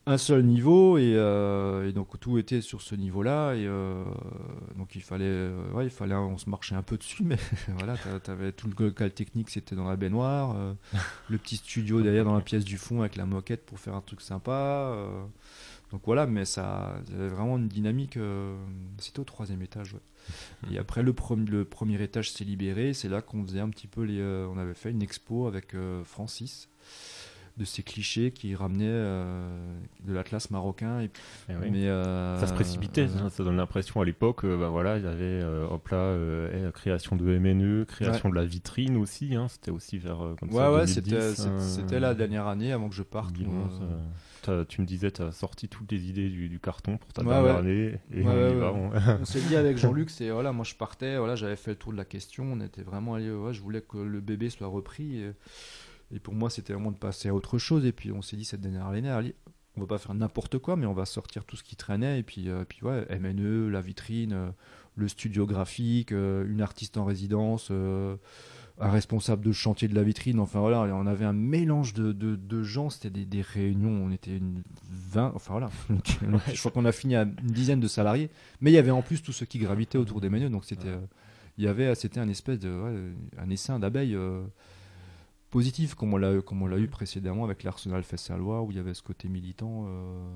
un 0.06 0.18
seul 0.18 0.44
niveau 0.44 0.96
euh, 0.98 1.88
et, 1.88 1.92
donc 1.92 2.18
tout 2.20 2.38
était 2.38 2.60
sur 2.60 2.82
ce 2.82 2.94
niveau-là 2.94 3.54
et 3.54 3.66
euh, 3.66 4.04
donc 4.76 4.94
il 4.94 5.02
fallait 5.02 5.24
euh, 5.24 5.70
ouais, 5.72 5.84
il 5.84 5.90
fallait 5.90 6.14
on 6.14 6.38
se 6.38 6.50
marchait 6.50 6.74
un 6.74 6.82
peu 6.82 6.96
dessus 6.96 7.22
mais 7.24 7.36
voilà 7.78 7.94
avais 8.26 8.52
tout 8.52 8.68
le 8.68 8.86
local 8.86 9.12
technique 9.12 9.50
c'était 9.50 9.76
dans 9.76 9.88
la 9.88 9.96
baignoire 9.96 10.56
le 11.28 11.38
petit 11.38 11.56
studio 11.56 12.02
derrière 12.02 12.24
dans 12.24 12.34
la 12.34 12.40
pièce 12.40 12.64
du 12.64 12.78
fond 12.78 13.00
avec 13.00 13.16
la 13.16 13.26
moquette 13.26 13.64
pour 13.64 13.78
faire 13.78 13.94
un 13.94 14.00
truc 14.00 14.20
sympa 14.20 14.96
donc 15.90 16.02
voilà 16.04 16.26
mais 16.26 16.44
ça 16.44 16.96
avait 17.12 17.28
vraiment 17.28 17.58
une 17.58 17.68
dynamique 17.68 18.18
c'était 18.98 19.20
au 19.20 19.24
troisième 19.24 19.62
étage 19.62 19.96
et 20.70 20.78
après 20.78 21.02
le, 21.02 21.14
le 21.48 21.64
premier 21.64 22.02
étage 22.02 22.32
s'est 22.32 22.44
libéré 22.44 22.92
c'est 22.92 23.08
là 23.08 23.22
qu'on 23.22 23.44
faisait 23.44 23.60
un 23.60 23.68
petit 23.68 23.86
peu 23.86 24.02
les 24.02 24.22
on 24.22 24.58
avait 24.58 24.74
fait 24.74 24.90
une 24.90 25.02
expo 25.02 25.46
avec 25.46 25.74
Francis 26.04 26.68
de 27.58 27.64
ces 27.64 27.82
clichés 27.82 28.30
qui 28.30 28.54
ramenaient 28.54 28.86
euh, 28.86 29.74
de 30.04 30.12
l'Atlas 30.12 30.50
marocain. 30.50 31.00
Et, 31.00 31.10
eh 31.48 31.52
mais, 31.70 31.86
euh, 31.86 32.38
ça 32.38 32.46
se 32.46 32.54
précipitait, 32.54 33.08
hein, 33.18 33.28
ça 33.30 33.44
donne 33.44 33.56
l'impression 33.56 34.00
à 34.00 34.04
l'époque, 34.04 34.46
bah 34.46 34.68
voilà, 34.68 34.98
il 34.98 35.04
y 35.04 35.06
avait 35.06 35.24
euh, 35.24 35.66
hop 35.68 35.88
là, 35.88 36.16
eh, 36.52 36.72
création 36.72 37.16
de 37.16 37.24
MNE, 37.38 37.84
création 37.84 38.30
de 38.30 38.34
la 38.34 38.44
vitrine 38.44 38.96
aussi, 38.96 39.34
hein, 39.34 39.48
c'était 39.48 39.70
aussi 39.70 39.98
vers 39.98 40.18
comme 40.40 40.48
ouais, 40.50 40.56
ça, 40.56 40.72
ouais, 40.72 40.86
c'était 40.86 42.00
la 42.00 42.14
dernière 42.14 42.46
année 42.46 42.72
avant 42.72 42.88
que 42.88 42.94
je 42.94 43.02
parte. 43.02 43.34
tu 43.34 44.80
me 44.80 44.86
disais, 44.86 45.10
tu 45.10 45.22
as 45.22 45.32
sorti 45.32 45.68
toutes 45.68 45.92
les 45.92 46.08
idées 46.08 46.28
du, 46.28 46.58
carton 46.58 46.96
pour 46.96 47.12
ta 47.12 47.22
dernière 47.22 47.56
année. 47.56 47.98
Et. 48.14 48.24
On, 48.24 49.24
s'est 49.24 49.40
dit 49.40 49.56
avec 49.56 49.76
Jean-Luc, 49.82 50.10
c'est 50.10 50.30
voilà, 50.30 50.52
moi 50.52 50.64
je 50.64 50.74
partais, 50.74 51.18
voilà, 51.18 51.34
j'avais 51.34 51.56
fait 51.56 51.72
le 51.72 51.76
tour 51.76 51.92
de 51.92 51.98
la 51.98 52.04
question, 52.04 52.44
on 52.44 52.60
était 52.60 52.82
vraiment 52.82 53.14
allé, 53.14 53.26
je 53.26 53.60
voulais 53.60 53.82
que 53.82 53.98
le 53.98 54.20
bébé 54.20 54.48
soit 54.48 54.68
repris. 54.68 55.18
Et, 55.18 55.32
et 56.14 56.18
pour 56.18 56.34
moi, 56.34 56.50
c'était 56.50 56.72
vraiment 56.72 56.92
de 56.92 56.98
passer 56.98 57.28
à 57.28 57.34
autre 57.34 57.58
chose. 57.58 57.86
Et 57.86 57.92
puis 57.92 58.12
on 58.12 58.22
s'est 58.22 58.36
dit 58.36 58.44
cette 58.44 58.60
dernière 58.60 58.86
année, 58.86 59.34
on 59.76 59.80
va 59.80 59.86
pas 59.86 59.98
faire 59.98 60.14
n'importe 60.14 60.58
quoi, 60.58 60.76
mais 60.76 60.86
on 60.86 60.92
va 60.92 61.06
sortir 61.06 61.44
tout 61.44 61.56
ce 61.56 61.62
qui 61.62 61.76
traînait. 61.76 62.20
Et 62.20 62.22
puis, 62.22 62.48
euh, 62.48 62.64
puis 62.68 62.80
ouais, 62.82 63.06
MNE, 63.18 63.70
la 63.70 63.80
vitrine, 63.80 64.32
euh, 64.32 64.50
le 64.96 65.08
studio 65.08 65.46
graphique, 65.46 66.12
euh, 66.12 66.46
une 66.46 66.60
artiste 66.60 66.98
en 66.98 67.06
résidence, 67.06 67.70
un 67.70 68.90
responsable 68.90 69.44
de 69.44 69.52
chantier 69.52 69.88
de 69.88 69.94
la 69.94 70.02
vitrine. 70.02 70.40
Enfin 70.40 70.60
voilà, 70.60 70.82
on 70.94 71.06
avait 71.06 71.24
un 71.24 71.32
mélange 71.32 71.94
de, 71.94 72.12
de, 72.12 72.62
gens. 72.62 72.90
C'était 72.90 73.10
des, 73.10 73.24
des, 73.24 73.40
réunions. 73.40 74.04
On 74.04 74.10
était 74.10 74.36
une 74.36 74.62
20. 74.90 75.32
Enfin 75.34 75.52
voilà, 75.52 75.70
je 76.52 76.58
crois 76.58 76.70
qu'on 76.70 76.84
a 76.84 76.92
fini 76.92 77.16
à 77.16 77.22
une 77.22 77.52
dizaine 77.52 77.80
de 77.80 77.88
salariés. 77.88 78.28
Mais 78.60 78.70
il 78.70 78.74
y 78.74 78.78
avait 78.78 78.90
en 78.90 79.02
plus 79.02 79.22
tout 79.22 79.32
ce 79.32 79.46
qui 79.46 79.58
gravitait 79.58 79.98
autour 79.98 80.20
des 80.20 80.28
menus. 80.28 80.50
Donc 80.50 80.66
c'était, 80.66 80.94
il 81.56 81.64
y 81.64 81.68
avait, 81.68 81.94
c'était 81.94 82.20
un 82.20 82.28
espèce 82.28 82.58
de, 82.58 83.12
un 83.38 83.48
essaim 83.48 83.78
d'abeilles 83.78 84.18
positif, 85.52 85.94
comme 85.94 86.12
on 86.14 86.16
l'a 86.16 86.42
comme 86.42 86.62
on 86.62 86.66
l'a 86.66 86.78
eu 86.78 86.88
précédemment 86.88 87.44
avec 87.44 87.62
l'Arsenal 87.62 88.02
Fessalois, 88.02 88.62
où 88.62 88.72
il 88.72 88.76
y 88.76 88.80
avait 88.80 88.94
ce 88.94 89.02
côté 89.02 89.28
militant. 89.28 89.84
Euh... 89.86 90.28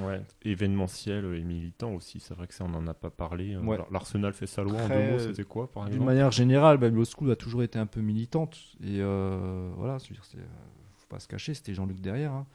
Ouais, 0.00 0.22
événementiel 0.42 1.24
et 1.34 1.42
militant 1.42 1.92
aussi. 1.94 2.20
C'est 2.20 2.32
vrai 2.32 2.46
que 2.46 2.54
ça, 2.54 2.64
on 2.64 2.68
n'en 2.68 2.86
a 2.86 2.94
pas 2.94 3.10
parlé. 3.10 3.56
Ouais. 3.56 3.76
L'Arsenal 3.90 4.32
Fessalois, 4.32 4.80
en 4.80 4.88
deux 4.88 5.10
mots, 5.10 5.18
c'était 5.18 5.42
quoi, 5.42 5.68
par 5.68 5.82
exemple? 5.82 5.98
D'une 5.98 6.06
manière 6.06 6.30
générale, 6.30 6.78
bah, 6.78 6.90
School 7.04 7.28
a 7.32 7.34
toujours 7.34 7.64
été 7.64 7.76
un 7.76 7.86
peu 7.86 8.00
militante. 8.00 8.56
Et 8.80 9.00
euh, 9.00 9.72
voilà, 9.76 9.96
il 10.08 10.12
ne 10.12 10.42
faut 10.96 11.08
pas 11.08 11.18
se 11.18 11.26
cacher, 11.26 11.54
c'était 11.54 11.74
Jean-Luc 11.74 12.00
derrière. 12.00 12.32
Hein. 12.32 12.46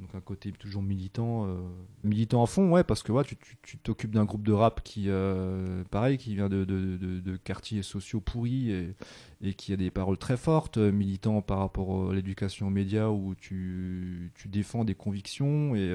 Donc 0.00 0.14
un 0.14 0.20
côté 0.20 0.50
toujours 0.52 0.82
militant, 0.82 1.44
euh, 1.46 1.58
militant 2.04 2.42
à 2.42 2.46
fond, 2.46 2.70
ouais, 2.70 2.84
parce 2.84 3.02
que 3.02 3.12
ouais, 3.12 3.22
tu 3.24 3.78
t'occupes 3.78 4.12
d'un 4.12 4.24
groupe 4.24 4.46
de 4.46 4.52
rap 4.52 4.82
qui, 4.82 5.04
euh, 5.08 5.84
pareil, 5.90 6.16
qui 6.16 6.34
vient 6.34 6.48
de, 6.48 6.64
de, 6.64 6.96
de, 6.96 7.36
quartiers 7.36 7.82
sociaux 7.82 8.20
pourris 8.20 8.70
et, 8.70 8.94
et, 9.42 9.52
qui 9.52 9.74
a 9.74 9.76
des 9.76 9.90
paroles 9.90 10.16
très 10.16 10.38
fortes, 10.38 10.78
euh, 10.78 10.90
militant 10.90 11.42
par 11.42 11.58
rapport 11.58 12.10
à 12.10 12.14
l'éducation 12.14 12.68
aux 12.68 12.70
médias 12.70 13.08
où 13.08 13.34
tu, 13.34 14.32
tu, 14.36 14.48
défends 14.48 14.84
des 14.84 14.94
convictions 14.94 15.74
et 15.74 15.94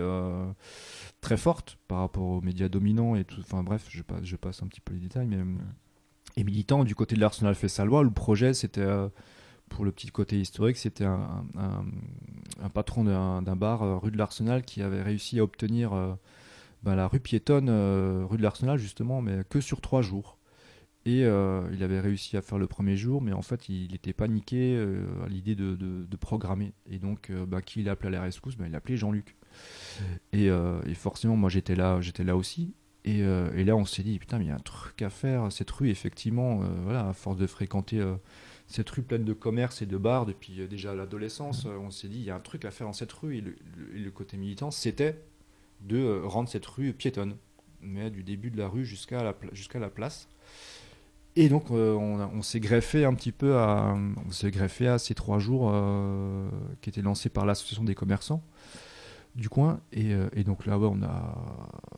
très 1.22 1.38
fortes 1.38 1.80
par 1.88 2.00
rapport 2.00 2.26
aux 2.26 2.42
médias 2.42 2.70
dominants 2.70 3.16
et 3.16 3.26
tout. 3.26 3.42
Enfin 3.42 3.64
bref, 3.64 3.88
je 3.90 4.04
passe, 4.04 4.24
je 4.24 4.36
passe 4.36 4.62
un 4.62 4.68
petit 4.68 4.82
peu 4.82 4.94
les 4.94 5.00
détails, 5.00 5.28
mais 5.28 5.40
et 6.38 6.44
militant 6.44 6.84
du 6.84 6.94
côté 6.94 7.16
de 7.16 7.22
l'Arsenal 7.22 7.56
Fessalois, 7.56 8.04
le 8.04 8.12
projet 8.12 8.54
c'était 8.54 8.86
pour 9.76 9.84
le 9.84 9.92
petit 9.92 10.08
côté 10.08 10.40
historique, 10.40 10.78
c'était 10.78 11.04
un, 11.04 11.46
patron 12.74 13.04
d'un 13.04 13.56
bar 13.58 13.84
euh, 13.84 13.98
rue 13.98 14.10
de 14.10 14.18
l'Arsenal 14.18 14.64
qui 14.64 14.82
avait 14.82 15.02
réussi 15.02 15.38
à 15.40 15.44
obtenir 15.44 15.92
euh, 15.92 16.14
ben, 16.82 16.96
la 16.96 17.10
rue 17.10 17.20
piétonne 17.20 17.68
euh, 17.70 18.24
rue 18.26 18.38
de 18.38 18.42
l'Arsenal 18.42 18.80
justement, 18.80 19.22
mais 19.22 19.44
que 19.50 19.60
sur 19.60 19.82
trois 19.82 20.02
jours. 20.02 20.38
Et 21.08 21.20
il 21.20 21.84
avait 21.84 22.00
réussi 22.00 22.36
à 22.36 22.42
faire 22.42 22.58
le 22.58 22.66
premier 22.66 22.98
jour, 22.98 23.22
mais 23.22 23.32
en 23.32 23.44
fait, 23.44 23.70
il 23.70 23.92
n'était 23.92 24.12
pas 24.12 24.28
niqué 24.28 24.76
à 25.24 25.30
l'idée 25.30 25.54
de, 25.54 26.16
programmer. 26.20 26.74
Et 26.90 26.98
donc, 26.98 27.32
bah, 27.48 27.62
qui 27.62 27.82
il 27.82 27.90
a 27.90 27.92
appelé 27.92 28.08
à 28.08 28.12
la 28.18 28.22
rescousse? 28.24 28.56
Bah, 28.56 28.66
Il 28.68 28.74
a 28.74 28.80
appelé 28.80 28.98
Jean-Luc. 28.98 29.36
Et, 30.34 30.50
forcément, 30.96 31.36
moi, 31.36 31.52
j'étais 31.52 31.76
là, 31.76 32.00
là 32.18 32.36
aussi. 32.36 32.74
Et, 33.04 33.20
et, 33.20 33.64
là, 33.64 33.76
on 33.76 33.86
s'est 33.86 34.02
dit, 34.02 34.18
putain, 34.18 34.40
mais 34.40 34.46
il 34.46 34.48
y 34.48 34.52
a 34.52 34.56
un 34.56 34.58
truc 34.58 35.00
à 35.04 35.12
faire. 35.12 35.52
Cette 35.52 35.70
rue, 35.70 35.92
effectivement, 35.92 36.62
voilà, 36.86 37.10
à 37.10 37.14
force 37.14 37.38
de 37.38 37.46
fréquenter 37.46 38.04
cette 38.68 38.90
rue 38.90 39.04
pleine 39.04 39.24
de 39.24 39.34
commerce 39.34 39.82
et 39.82 39.86
de 39.86 39.98
bars 39.98 40.26
depuis 40.26 40.62
euh, 40.62 40.68
déjà 40.68 40.96
l'adolescence, 40.96 41.66
euh, 41.66 41.78
on 41.78 41.92
s'est 41.92 42.08
dit 42.08 42.18
il 42.18 42.26
y 42.26 42.32
a 42.32 42.36
un 42.36 42.40
truc 42.40 42.66
à 42.66 42.72
faire 42.72 42.88
dans 42.88 42.94
cette 42.94 43.12
rue. 43.14 43.38
Et 43.38 43.42
le, 43.42 44.12
côté 44.12 44.38
militant 44.38 44.72
c'était 44.72 45.22
de 45.82 45.98
euh, 45.98 46.22
rendre 46.26 46.50
cette 46.50 46.66
rue 46.66 46.94
piétonne, 46.94 47.36
mais 47.82 48.10
du 48.10 48.24
début 48.24 48.50
de 48.50 48.58
la 48.58 48.68
rue 48.68 48.86
jusqu'à 48.86 49.24
la, 49.24 49.36
jusqu'à 49.52 49.80
la 49.80 49.90
place. 49.90 50.28
Et 51.38 51.50
donc 51.50 51.70
on, 51.70 52.42
s'est 52.42 52.62
greffé 52.62 53.04
un 53.04 53.14
petit 53.14 53.34
peu 53.34 53.58
à, 53.58 53.94
on 54.26 54.32
s'est 54.32 54.52
greffé 54.52 54.88
à 54.88 54.98
ces 54.98 55.14
trois 55.16 55.38
jours 55.38 55.70
qui 56.80 56.90
étaient 56.90 57.02
lancés 57.02 57.28
par 57.28 57.46
l'association 57.46 57.84
des 57.84 57.94
commerçants 57.94 58.42
du 59.36 59.50
coin. 59.50 59.82
Et, 59.92 60.16
donc 60.46 60.66
là-bas, 60.66 60.86
on 60.86 61.04
a, 61.04 61.36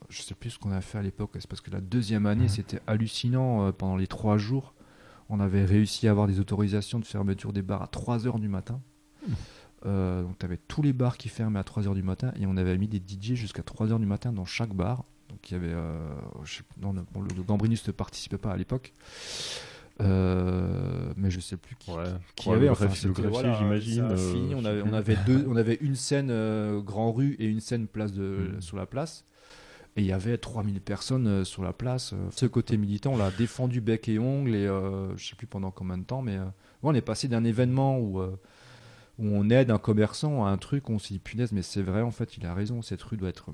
je 0.10 0.24
sais 0.24 0.34
plus 0.34 0.50
ce 0.50 0.58
qu'on 0.58 0.72
a 0.72 0.82
fait 0.82 0.98
à 0.98 1.04
l'époque, 1.04 1.30
c'est 1.36 1.46
parce 1.46 1.62
que 1.62 1.70
la 1.70 1.82
deuxième 1.82 2.26
année, 2.26 2.48
c'était 2.48 2.80
hallucinant 2.88 3.72
pendant 3.74 3.96
les 3.96 4.08
trois 4.08 4.40
jours 4.40 4.74
on 5.30 5.40
avait 5.40 5.66
réussi 5.66 6.08
à 6.08 6.12
avoir 6.12 6.28
des 6.28 6.40
autorisations 6.40 7.00
de 7.00 7.06
fermeture 7.06 7.54
des 7.54 7.62
bars 7.62 7.82
à 7.82 7.88
3h 7.88 8.40
du 8.40 8.48
matin. 8.48 8.82
Mmh. 9.28 9.32
Euh, 9.86 10.24
donc 10.24 10.40
tu 10.40 10.46
avais 10.46 10.58
tous 10.68 10.82
les 10.82 10.94
bars 10.94 11.18
qui 11.18 11.30
fermaient 11.30 11.60
à 11.60 11.64
3h 11.64 11.94
du 11.94 12.04
matin 12.04 12.32
et 12.40 12.46
on 12.46 12.58
avait 12.58 12.78
mis 12.78 12.88
des 12.88 12.98
DJ 12.98 13.34
jusqu'à 13.34 13.62
3h 13.62 14.00
du 14.00 14.06
matin 14.06 14.32
dans 14.32 14.46
chaque 14.46 14.74
bar. 14.74 15.04
Donc 15.30 15.50
il 15.50 15.54
y 15.54 15.56
avait. 15.56 15.74
Euh, 15.74 16.16
le, 16.76 17.44
Gambrinus 17.44 17.86
ne 17.88 17.92
participait 17.92 18.38
pas 18.38 18.52
à 18.52 18.58
l'époque. 18.58 18.94
Euh, 20.00 21.12
mais 21.18 21.32
je 21.32 21.40
sais 21.40 21.58
plus 21.58 21.76
qui, 21.76 21.92
qui 22.36 22.50
avait. 22.50 22.70
Enfin, 22.70 22.86
le 22.86 23.54
j'imagine. 23.58 24.04
on, 24.56 24.64
avait, 24.64 24.82
on, 24.84 24.94
avait 24.94 25.18
deux, 25.26 25.46
on 25.50 25.56
avait 25.56 25.78
une 25.82 25.96
scène 25.96 26.32
Grand 26.82 27.12
Rue 27.12 27.36
et 27.40 27.46
une 27.46 27.60
scène 27.60 27.88
place 27.88 28.14
de, 28.14 28.52
mmh. 28.58 28.62
sur 28.62 28.78
la 28.78 28.86
place. 28.86 29.26
Et 29.98 30.02
il 30.02 30.06
y 30.06 30.12
avait 30.12 30.38
3000 30.38 30.80
personnes 30.80 31.28
euh, 31.28 31.44
sur 31.44 31.64
la 31.64 31.74
place. 31.74 32.14
Euh, 32.14 32.28
ce 32.32 32.46
côté 32.46 32.78
militant, 32.78 33.14
on 33.14 33.18
l'a 33.18 33.32
défendu 33.32 33.82
bec 33.82 34.08
et 34.08 34.20
ongle, 34.20 34.56
et 34.56 34.68
euh, 34.68 35.18
je 35.18 35.28
sais 35.28 35.36
plus 35.36 35.48
pendant 35.48 35.72
combien 35.72 35.98
de 35.98 36.04
temps, 36.04 36.22
mais 36.22 36.38
on 36.84 36.94
est 36.94 37.02
passé 37.02 37.28
d'un 37.28 37.44
événement 37.44 38.00
où, 38.00 38.22
où 38.22 38.28
on 39.20 39.50
aide 39.50 39.72
un 39.72 39.80
commerçant 39.80 40.46
à 40.46 40.50
un 40.50 40.58
truc, 40.58 40.90
on 40.92 41.00
s'est 41.00 41.16
dit 41.16 41.20
punaise, 41.20 41.52
mais 41.52 41.64
c'est 41.64 41.82
vrai, 41.82 42.02
en 42.02 42.12
fait, 42.12 42.38
il 42.38 42.46
a 42.46 42.54
raison, 42.54 42.84
cette 42.84 43.02
rue 43.02 43.18
doit 43.18 43.30
être 43.30 43.52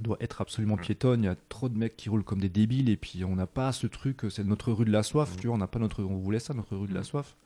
doit 0.00 0.16
être 0.18 0.40
absolument 0.40 0.76
piétonne. 0.76 1.22
Il 1.22 1.26
y 1.26 1.28
a 1.28 1.36
trop 1.48 1.68
de 1.68 1.78
mecs 1.78 1.96
qui 1.96 2.08
roulent 2.08 2.24
comme 2.24 2.40
des 2.40 2.48
débiles 2.48 2.88
et 2.88 2.96
puis 2.96 3.24
on 3.24 3.36
n'a 3.36 3.46
pas 3.46 3.70
ce 3.70 3.86
truc. 3.86 4.22
C'est 4.28 4.42
notre 4.42 4.72
rue 4.72 4.84
de 4.84 4.90
la 4.90 5.04
soif, 5.04 5.32
mmh. 5.32 5.36
tu 5.40 5.46
vois. 5.46 5.54
On 5.54 5.58
n'a 5.58 5.68
pas 5.68 5.78
notre, 5.78 6.02
on 6.02 6.16
voulait 6.16 6.40
ça, 6.40 6.52
notre 6.52 6.76
rue 6.76 6.88
de 6.88 6.94
la 6.94 7.02
mmh. 7.02 7.04
soif 7.04 7.36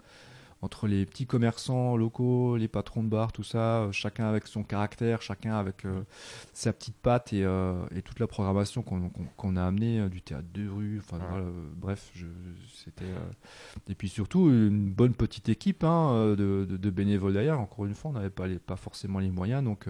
entre 0.60 0.88
les 0.88 1.06
petits 1.06 1.26
commerçants 1.26 1.96
locaux, 1.96 2.56
les 2.56 2.66
patrons 2.66 3.04
de 3.04 3.08
bar, 3.08 3.32
tout 3.32 3.44
ça, 3.44 3.82
euh, 3.82 3.92
chacun 3.92 4.26
avec 4.26 4.48
son 4.48 4.64
caractère, 4.64 5.22
chacun 5.22 5.54
avec 5.54 5.84
euh, 5.84 6.02
sa 6.52 6.72
petite 6.72 6.96
patte 6.96 7.32
et, 7.32 7.44
euh, 7.44 7.74
toute 8.04 8.18
la 8.18 8.26
programmation 8.26 8.82
qu'on 8.82 9.56
a 9.56 9.64
amenée 9.64 10.08
du 10.08 10.22
théâtre 10.22 10.48
de 10.52 10.68
rue, 10.68 10.98
enfin 10.98 11.18
bref, 11.76 12.12
c'était 12.72 13.04
et 13.88 13.94
puis 13.94 14.08
surtout 14.08 14.48
une 14.48 14.90
bonne 14.90 15.14
petite 15.14 15.48
équipe 15.48 15.84
hein, 15.84 16.34
de, 16.36 16.90
bénévoles 16.90 17.34
derrière. 17.34 17.60
Encore 17.60 17.84
une 17.84 17.94
fois, 17.94 18.12
on 18.12 18.14
n'avait 18.14 18.30
pas, 18.30 18.46
pas 18.64 18.76
forcément 18.76 19.18
les 19.18 19.30
moyens, 19.30 19.62
donc 19.62 19.86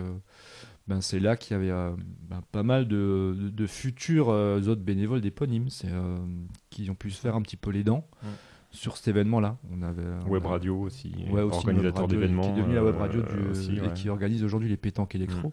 ben, 0.88 1.00
c'est 1.00 1.20
là 1.20 1.36
qu'il 1.36 1.56
y 1.56 1.60
avait 1.60 1.94
ben, 2.28 2.42
pas 2.50 2.62
mal 2.62 2.88
de, 2.88 3.66
futurs 3.66 4.28
autres 4.28 4.82
bénévoles 4.82 5.20
d'éponymes, 5.20 5.68
qui 6.70 6.90
ont 6.90 6.94
pu 6.94 7.10
se 7.10 7.20
faire 7.20 7.36
un 7.36 7.42
petit 7.42 7.56
peu 7.56 7.70
les 7.70 7.84
dents 7.84 8.06
sur 8.70 8.96
cet 8.96 9.08
événement-là. 9.08 9.56
On 9.72 9.82
avait 9.82 10.02
web 10.26 10.46
radio 10.46 10.80
aussi, 10.82 11.14
organisateur 11.32 12.08
d'événements, 12.08 12.42
qui 12.42 12.48
est 12.48 12.62
devenu 12.62 12.74
la 12.74 12.84
web 12.84 12.96
radio 12.96 13.22
euh, 13.22 13.52
du, 13.52 13.84
et 13.84 13.92
qui 13.94 14.08
organise 14.08 14.44
aujourd'hui 14.44 14.68
les 14.68 14.76
pétanques 14.76 15.14
électro, 15.14 15.48
mm. 15.48 15.52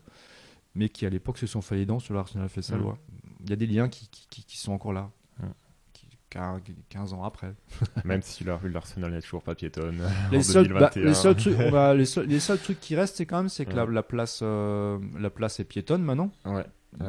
mais 0.76 0.90
qui 0.90 1.06
à 1.06 1.10
l'époque 1.10 1.38
se 1.38 1.48
sont 1.48 1.62
fait 1.62 1.76
les 1.76 1.86
dents 1.86 2.00
sur 2.00 2.14
l'Arsenal 2.14 2.50
Fessalois. 2.50 2.94
Mm. 2.94 3.28
Il 3.44 3.50
y 3.50 3.54
a 3.54 3.56
des 3.56 3.68
liens 3.68 3.90
qui, 3.90 4.10
qui, 4.10 4.44
qui 4.44 4.58
sont 4.58 4.74
encore 4.74 4.94
là. 4.94 5.12
15 6.90 7.14
mm. 7.14 7.16
ans 7.16 7.24
après. 7.24 7.54
Même 8.04 8.22
si 8.22 8.44
la 8.44 8.58
rue 8.58 8.70
de 8.70 8.74
l'Arsenal 8.74 9.12
n'est 9.12 9.22
toujours 9.22 9.42
pas 9.42 9.56
piétonne. 9.56 10.02
Les, 10.32 10.44
seuls, 10.44 10.68
bah, 10.68 10.92
les, 10.96 11.14
seuls 11.14 11.36
trucs, 11.36 11.58
les, 11.58 12.06
seuls, 12.06 12.28
les, 12.28 12.40
seuls, 12.40 12.60
trucs, 12.60 12.80
qui 12.82 12.96
restent, 12.96 13.16
c'est 13.16 13.26
quand 13.26 13.38
même 13.38 13.50
c'est 13.50 13.66
que 13.66 13.76
la, 13.76 13.86
la, 13.86 14.04
place, 14.04 14.42
euh, 14.44 15.00
la 15.18 15.30
place 15.30 15.60
est 15.60 15.64
piétonne 15.64 16.04
maintenant. 16.04 16.32
Ouais. 16.46 16.66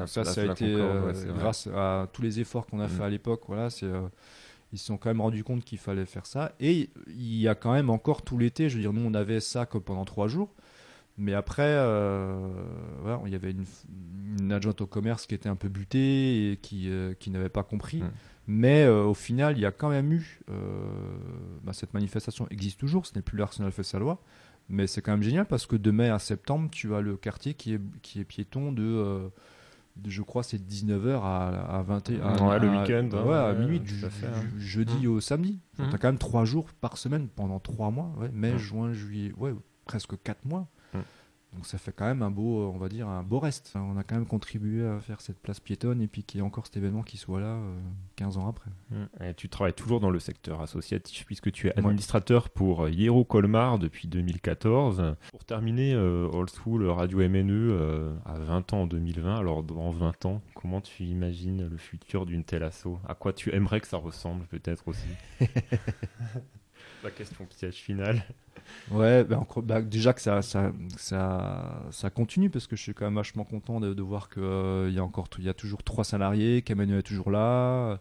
ça, 0.07 0.25
ça 0.25 0.43
a 0.43 0.45
été 0.45 0.73
euh, 0.73 1.13
grâce 1.37 1.67
à 1.75 2.09
tous 2.13 2.23
les 2.23 2.39
efforts 2.41 2.67
qu'on 2.67 2.79
a 2.79 2.89
fait 2.89 3.03
à 3.03 3.09
l'époque. 3.09 3.43
Voilà, 3.49 3.71
c'est 3.71 3.91
ils 4.77 4.79
se 4.79 4.87
sont 4.87 4.99
quand 4.99 5.09
même 5.09 5.23
rendu 5.23 5.43
compte 5.43 5.65
qu'il 5.65 5.79
fallait 5.79 6.05
faire 6.05 6.27
ça. 6.27 6.53
Et 6.61 6.91
il 7.09 7.37
y 7.37 7.49
a 7.49 7.55
quand 7.55 7.73
même 7.73 7.89
encore 7.89 8.21
tout 8.21 8.37
l'été, 8.37 8.69
je 8.69 8.77
veux 8.77 8.83
dire, 8.83 8.93
nous 8.93 9.01
on 9.01 9.15
avait 9.15 9.41
ça 9.41 9.65
que 9.65 9.79
pendant 9.79 10.05
trois 10.05 10.29
jours. 10.29 10.51
Mais 11.17 11.33
après, 11.33 11.63
euh, 11.65 12.37
il 13.25 13.33
y 13.33 13.35
avait 13.35 13.55
une, 14.39 14.53
adjointe 14.53 14.83
au 14.83 14.87
commerce 14.87 15.27
qui 15.27 15.35
était 15.35 15.49
un 15.49 15.57
peu 15.57 15.71
butée 15.71 16.53
et 16.53 16.57
qui, 16.59 16.91
euh, 16.91 17.15
qui 17.15 17.31
n'avait 17.31 17.49
pas 17.49 17.63
compris. 17.63 18.03
Mm. 18.03 18.11
Mais 18.49 18.85
euh, 18.85 19.05
au 19.05 19.15
final, 19.15 19.57
il 19.57 19.63
y 19.63 19.65
a 19.65 19.73
quand 19.73 19.89
même 19.89 20.13
eu. 20.13 20.41
Bah, 21.65 21.73
cette 21.73 21.95
manifestation 21.95 22.47
existe 22.51 22.79
toujours, 22.79 23.07
ce 23.07 23.15
n'est 23.15 23.23
plus 23.23 23.39
l'Arsenal 23.39 23.73
Fessalois. 23.73 24.21
Mais 24.69 24.87
c'est 24.87 25.01
quand 25.01 25.13
même 25.13 25.23
génial 25.23 25.47
parce 25.47 25.65
que 25.65 25.77
de 25.77 25.91
mai 25.91 26.11
à 26.11 26.19
septembre, 26.19 26.69
tu 26.71 26.95
as 26.95 27.01
le 27.01 27.17
quartier 27.17 27.55
qui 27.55 27.73
est, 27.75 27.81
qui 28.03 28.21
est 28.21 28.25
piéton 28.25 28.73
de 28.73 29.31
je 30.05 30.23
crois 30.23 30.43
c'est 30.43 30.59
19h 30.59 31.21
à, 31.23 31.83
21 31.87 32.47
ouais, 32.47 32.59
le 32.59 32.69
week-end 32.69 33.09
hein. 33.13 33.25
ouais, 33.25 33.37
à 33.37 33.53
minuit 33.55 33.81
du, 33.81 34.05
hein. 34.05 34.31
jeudi 34.59 35.07
mmh. 35.07 35.11
au 35.11 35.21
samedi 35.21 35.61
mmh. 35.79 35.89
tu 35.89 35.95
as 35.95 35.99
quand 35.99 36.09
même 36.09 36.19
3 36.19 36.45
jours 36.45 36.67
par 36.81 36.99
semaine 36.99 37.29
pendant 37.29 37.59
3 37.59 37.91
mois 37.91 38.13
ouais, 38.19 38.31
mai 38.33 38.53
mmh. 38.53 38.59
juin 38.59 38.93
juillet 38.93 39.33
ouais 39.37 39.55
presque 39.87 40.21
4 40.23 40.45
mois 40.45 40.69
donc 41.57 41.67
ça 41.67 41.79
fait 41.79 41.93
quand 41.93 42.05
même 42.05 42.23
un 42.23 42.31
beau, 42.31 42.71
on 42.71 42.77
va 42.77 42.91
dire, 42.91 43.09
un 43.09 43.23
beau 43.23 43.39
reste. 43.39 43.73
On 43.75 43.97
a 43.97 44.03
quand 44.03 44.15
même 44.15 44.27
contribué 44.27 44.87
à 44.87 45.01
faire 45.01 45.23
cette 45.23 45.39
place 45.39 45.59
piétonne 45.59 46.03
et 46.03 46.07
puis 46.07 46.23
qu'il 46.23 46.39
y 46.39 46.43
ait 46.43 46.47
encore 46.47 46.67
cet 46.67 46.77
événement 46.77 47.03
qui 47.03 47.17
soit 47.17 47.41
là 47.41 47.59
15 48.17 48.37
euh, 48.37 48.41
ans 48.41 48.49
après. 48.49 48.71
Et 49.27 49.33
tu 49.33 49.49
travailles 49.49 49.73
toujours 49.73 50.01
dans 50.01 50.11
le 50.11 50.19
secteur 50.19 50.61
associatif 50.61 51.25
puisque 51.25 51.51
tu 51.51 51.69
es 51.69 51.79
administrateur 51.79 52.51
pour 52.51 52.89
Hiero 52.91 53.25
Colmar 53.25 53.79
depuis 53.79 54.07
2014. 54.07 55.17
Pour 55.31 55.45
terminer, 55.45 55.95
euh, 55.95 56.29
Old 56.31 56.51
School 56.51 56.87
Radio 56.91 57.27
MNE 57.27 57.51
euh, 57.51 58.15
à 58.27 58.39
20 58.39 58.75
ans 58.75 58.83
en 58.83 58.87
2020. 58.87 59.37
Alors 59.37 59.63
dans 59.63 59.91
20 59.91 60.27
ans, 60.27 60.43
comment 60.55 60.83
tu 60.83 61.05
imagines 61.05 61.69
le 61.71 61.77
futur 61.79 62.27
d'une 62.27 62.45
telle 62.45 62.65
asso? 62.65 62.99
À 63.09 63.15
quoi 63.15 63.33
tu 63.33 63.55
aimerais 63.55 63.81
que 63.81 63.89
ça 63.89 63.97
ressemble 63.97 64.45
peut-être 64.47 64.89
aussi? 64.89 65.09
La 67.07 67.13
question 67.13 67.47
piège 67.47 67.77
finale. 67.77 68.21
Ouais, 68.91 69.23
ben, 69.23 69.47
bah, 69.63 69.81
déjà 69.81 70.13
que 70.13 70.21
ça, 70.21 70.43
ça, 70.43 70.73
ça, 70.97 72.11
continue 72.11 72.51
parce 72.51 72.67
que 72.67 72.75
je 72.75 72.83
suis 72.83 72.95
quand 72.95 73.05
même 73.05 73.15
vachement 73.15 73.45
content 73.45 73.79
de, 73.79 74.03
voir 74.03 74.29
qu'il 74.29 74.43
euh, 74.43 74.91
y 74.91 74.99
a 74.99 75.05
encore 75.05 75.29
il 75.39 75.45
y 75.45 75.49
a 75.49 75.55
toujours 75.55 75.85
trois 75.85 76.03
salariés, 76.03 76.63
qu'Emmanuel 76.63 76.99
est 76.99 77.03
toujours 77.03 77.31
là, 77.31 78.01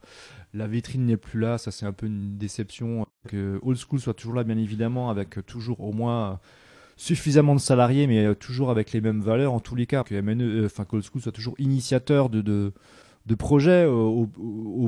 la 0.55 0.65
vitrine 0.65 1.05
n'est 1.05 1.17
plus 1.17 1.39
là, 1.39 1.59
ça 1.59 1.69
c'est 1.69 1.85
un 1.85 1.93
peu 1.93 2.07
une 2.07 2.39
déception. 2.39 3.05
Que 3.27 3.59
Old 3.61 3.77
School 3.77 3.99
soit 3.99 4.15
toujours 4.15 4.33
là, 4.33 4.43
bien 4.43 4.57
évidemment, 4.57 5.11
avec 5.11 5.45
toujours 5.45 5.81
au 5.81 5.93
moins 5.93 6.39
suffisamment 6.97 7.53
de 7.53 7.59
salariés, 7.59 8.07
mais 8.07 8.33
toujours 8.33 8.71
avec 8.71 8.91
les 8.91 9.01
mêmes 9.01 9.21
valeurs 9.21 9.53
en 9.53 9.59
tous 9.59 9.75
les 9.75 9.85
cas. 9.85 10.03
Que 10.03 10.15
euh, 10.15 10.65
enfin 10.65 10.87
Old 10.91 11.03
School 11.03 11.21
soit 11.21 11.31
toujours 11.31 11.53
initiateur 11.59 12.31
de, 12.31 12.41
de 12.41 12.73
de 13.25 13.35
projets 13.35 13.85
au, 13.85 14.27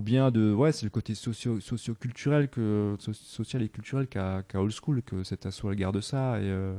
bien 0.01 0.29
de 0.29 0.53
ouais 0.53 0.71
c'est 0.71 0.85
le 0.85 0.91
côté 0.91 1.15
socio 1.15 1.59
socio-culturel 1.59 2.49
que 2.49 2.95
social 2.99 3.63
et 3.63 3.69
culturel 3.69 4.07
qu'a 4.07 4.43
Old 4.53 4.71
School 4.71 5.01
que 5.01 5.23
cet 5.23 5.45
asso 5.45 5.65
garde 5.71 5.99
ça 6.01 6.39
et 6.39 6.43
euh, 6.43 6.77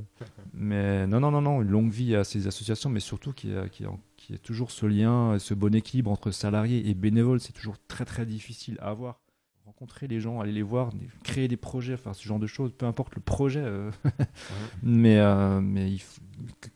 mais 0.54 1.06
non 1.06 1.20
non 1.20 1.30
non 1.32 1.42
non 1.42 1.62
une 1.62 1.68
longue 1.68 1.90
vie 1.90 2.14
à 2.14 2.24
ces 2.24 2.46
associations 2.46 2.90
mais 2.90 3.00
surtout 3.00 3.32
qui 3.32 3.50
qui, 3.72 3.84
qui 4.16 4.34
est 4.34 4.38
toujours 4.38 4.70
ce 4.70 4.86
lien 4.86 5.38
ce 5.38 5.54
bon 5.54 5.74
équilibre 5.74 6.10
entre 6.10 6.30
salariés 6.30 6.88
et 6.88 6.94
bénévoles. 6.94 7.40
C'est 7.40 7.52
toujours 7.52 7.76
très 7.88 8.04
très 8.04 8.26
difficile 8.26 8.76
à 8.80 8.90
avoir. 8.90 9.20
Rencontrer 9.64 10.08
les 10.08 10.18
gens 10.18 10.40
aller 10.40 10.52
les 10.52 10.62
voir 10.62 10.90
créer 11.22 11.46
des 11.46 11.58
projets 11.58 11.98
faire 11.98 12.14
ce 12.14 12.26
genre 12.26 12.38
de 12.38 12.46
choses 12.46 12.72
peu 12.72 12.86
importe 12.86 13.14
le 13.14 13.20
projet 13.20 13.60
euh. 13.62 13.90
mais 14.82 15.18
euh, 15.18 15.60
mais 15.60 15.92
il 15.92 16.02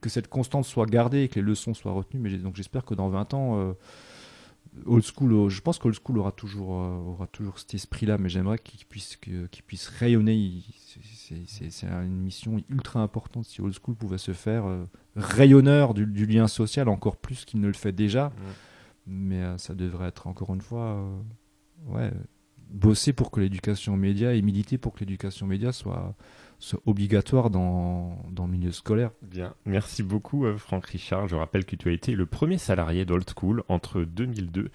que, 0.01 0.11
cette 0.11 0.29
constante 0.29 0.66
soit 0.66 0.85
gardée 0.85 1.23
et 1.23 1.29
que 1.29 1.37
les 1.37 1.47
leçons 1.47 1.73
soient 1.73 1.92
retenues. 1.92 2.21
Mais 2.21 2.37
donc 2.37 2.55
j'espère 2.55 2.85
que 2.85 2.95
dans 2.95 3.09
20 3.09 3.35
ans 3.35 3.75
Old 4.87 5.05
School, 5.05 5.33
euh, 5.33 5.49
je 5.49 5.61
pense 5.61 5.79
qu'Old 5.79 5.95
School 6.03 6.19
aura 6.19 6.33
toujours, 6.33 6.81
euh, 6.81 6.97
aura 6.97 7.27
toujours 7.27 7.59
cet 7.59 7.75
esprit-là, 7.75 8.17
mais 8.19 8.29
j'aimerais 8.29 8.59
qu'il 8.59 8.85
puisse, 8.87 9.17
qu'il 9.17 9.63
puisse 9.67 9.89
rayonner. 9.89 10.63
C'est 11.47 11.87
une 11.87 12.23
mission 12.23 12.63
ultra 12.71 13.01
importante 13.01 13.45
si 13.45 13.61
Old 13.61 13.75
School 13.75 13.95
pouvait 13.95 14.19
se 14.19 14.33
faire 14.33 14.65
euh, 14.65 14.85
rayonneur 15.15 15.93
du, 15.93 16.27
lien 16.27 16.49
social 16.49 16.89
encore 16.89 17.17
plus 17.17 17.45
qu'il 17.45 17.61
ne 17.61 17.67
le 17.67 17.75
fait 17.75 17.93
déjà. 17.93 18.33
Mais 19.07 19.43
ça 19.59 19.75
devrait 19.75 20.09
être 20.09 20.29
encore 20.29 20.55
une 20.55 20.61
fois 20.61 21.05
ouais, 21.87 22.13
bosser 22.71 23.13
pour 23.13 23.33
que 23.33 23.41
l'éducation 23.41 23.97
média 23.97 24.33
et 24.33 24.43
militer 24.43 24.79
pour 24.79 24.93
que 24.93 25.01
l'éducation 25.01 25.47
média 25.47 25.73
soit, 25.73 26.15
obligatoire 26.87 27.51
dans, 27.51 28.18
dans, 28.31 28.46
le 28.46 28.53
milieu 28.53 28.72
scolaire. 28.72 29.11
Bien, 29.22 29.55
merci 29.66 30.03
beaucoup 30.03 30.46
euh, 30.46 30.57
Franck 30.57 30.87
Richard. 30.87 31.29
Je 31.29 31.37
rappelle 31.37 31.64
que 31.64 31.77
tu 31.77 31.88
as 31.88 31.92
été 31.92 32.14
le 32.14 32.27
premier 32.27 32.59
salarié 32.59 33.05
d'Old 33.05 33.29
School 33.37 33.62
entre 33.68 34.03
2002 34.03 34.70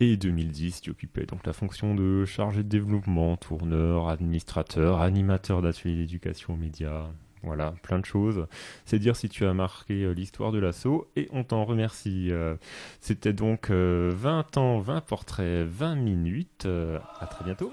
et 0.00 0.16
2010. 0.16 0.80
Tu 0.80 0.90
occupais 0.90 1.26
donc 1.26 1.46
la 1.46 1.52
fonction 1.52 1.94
de 1.94 2.24
chargé 2.24 2.62
de 2.62 2.68
développement, 2.68 3.36
tourneur, 3.36 4.08
administrateur, 4.08 5.00
animateur 5.00 5.62
d'ateliers 5.62 5.96
d'éducation 5.96 6.56
média. 6.56 7.10
Voilà, 7.42 7.74
plein 7.82 7.98
de 7.98 8.04
choses. 8.04 8.46
C'est 8.84 8.98
dire 8.98 9.16
si 9.16 9.28
tu 9.28 9.46
as 9.46 9.54
marqué 9.54 10.04
euh, 10.04 10.12
l'histoire 10.12 10.52
de 10.52 10.58
l'assaut 10.58 11.10
et 11.16 11.28
on 11.32 11.42
t'en 11.42 11.64
remercie. 11.64 12.30
Euh, 12.30 12.56
c'était 13.00 13.32
donc 13.32 13.70
20 13.70 13.74
euh, 13.74 14.12
ans, 14.56 14.78
20 14.78 15.00
portraits, 15.00 15.66
20 15.66 15.94
minutes. 15.94 16.66
à 16.66 17.26
très 17.26 17.44
bientôt. 17.44 17.72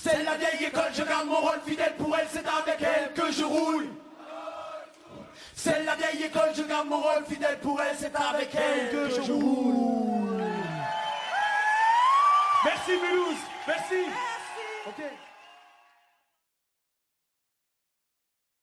C'est 0.00 0.22
la 0.22 0.36
vieille 0.36 0.68
école, 0.68 0.92
je 0.94 1.02
garde 1.02 1.26
mon 1.26 1.40
rôle 1.40 1.60
fidèle 1.66 1.94
pour 1.98 2.16
elle, 2.16 2.28
c'est 2.32 2.46
avec 2.46 2.80
elle 2.80 3.12
que 3.14 3.32
je 3.32 3.44
roule. 3.44 3.88
C'est 5.56 5.82
la 5.82 5.96
vieille 5.96 6.26
école, 6.26 6.50
je 6.56 6.62
garde 6.62 6.86
mon 6.88 6.98
rôle 6.98 7.24
fidèle 7.28 7.58
pour 7.58 7.80
elle, 7.82 7.96
c'est 7.98 8.14
avec 8.14 8.54
elle 8.54 8.90
que 8.92 9.10
je 9.10 9.32
roule. 9.32 10.44
Merci 12.64 12.90
Mulhouse, 12.92 13.36
merci. 13.66 13.94
merci. 14.06 14.37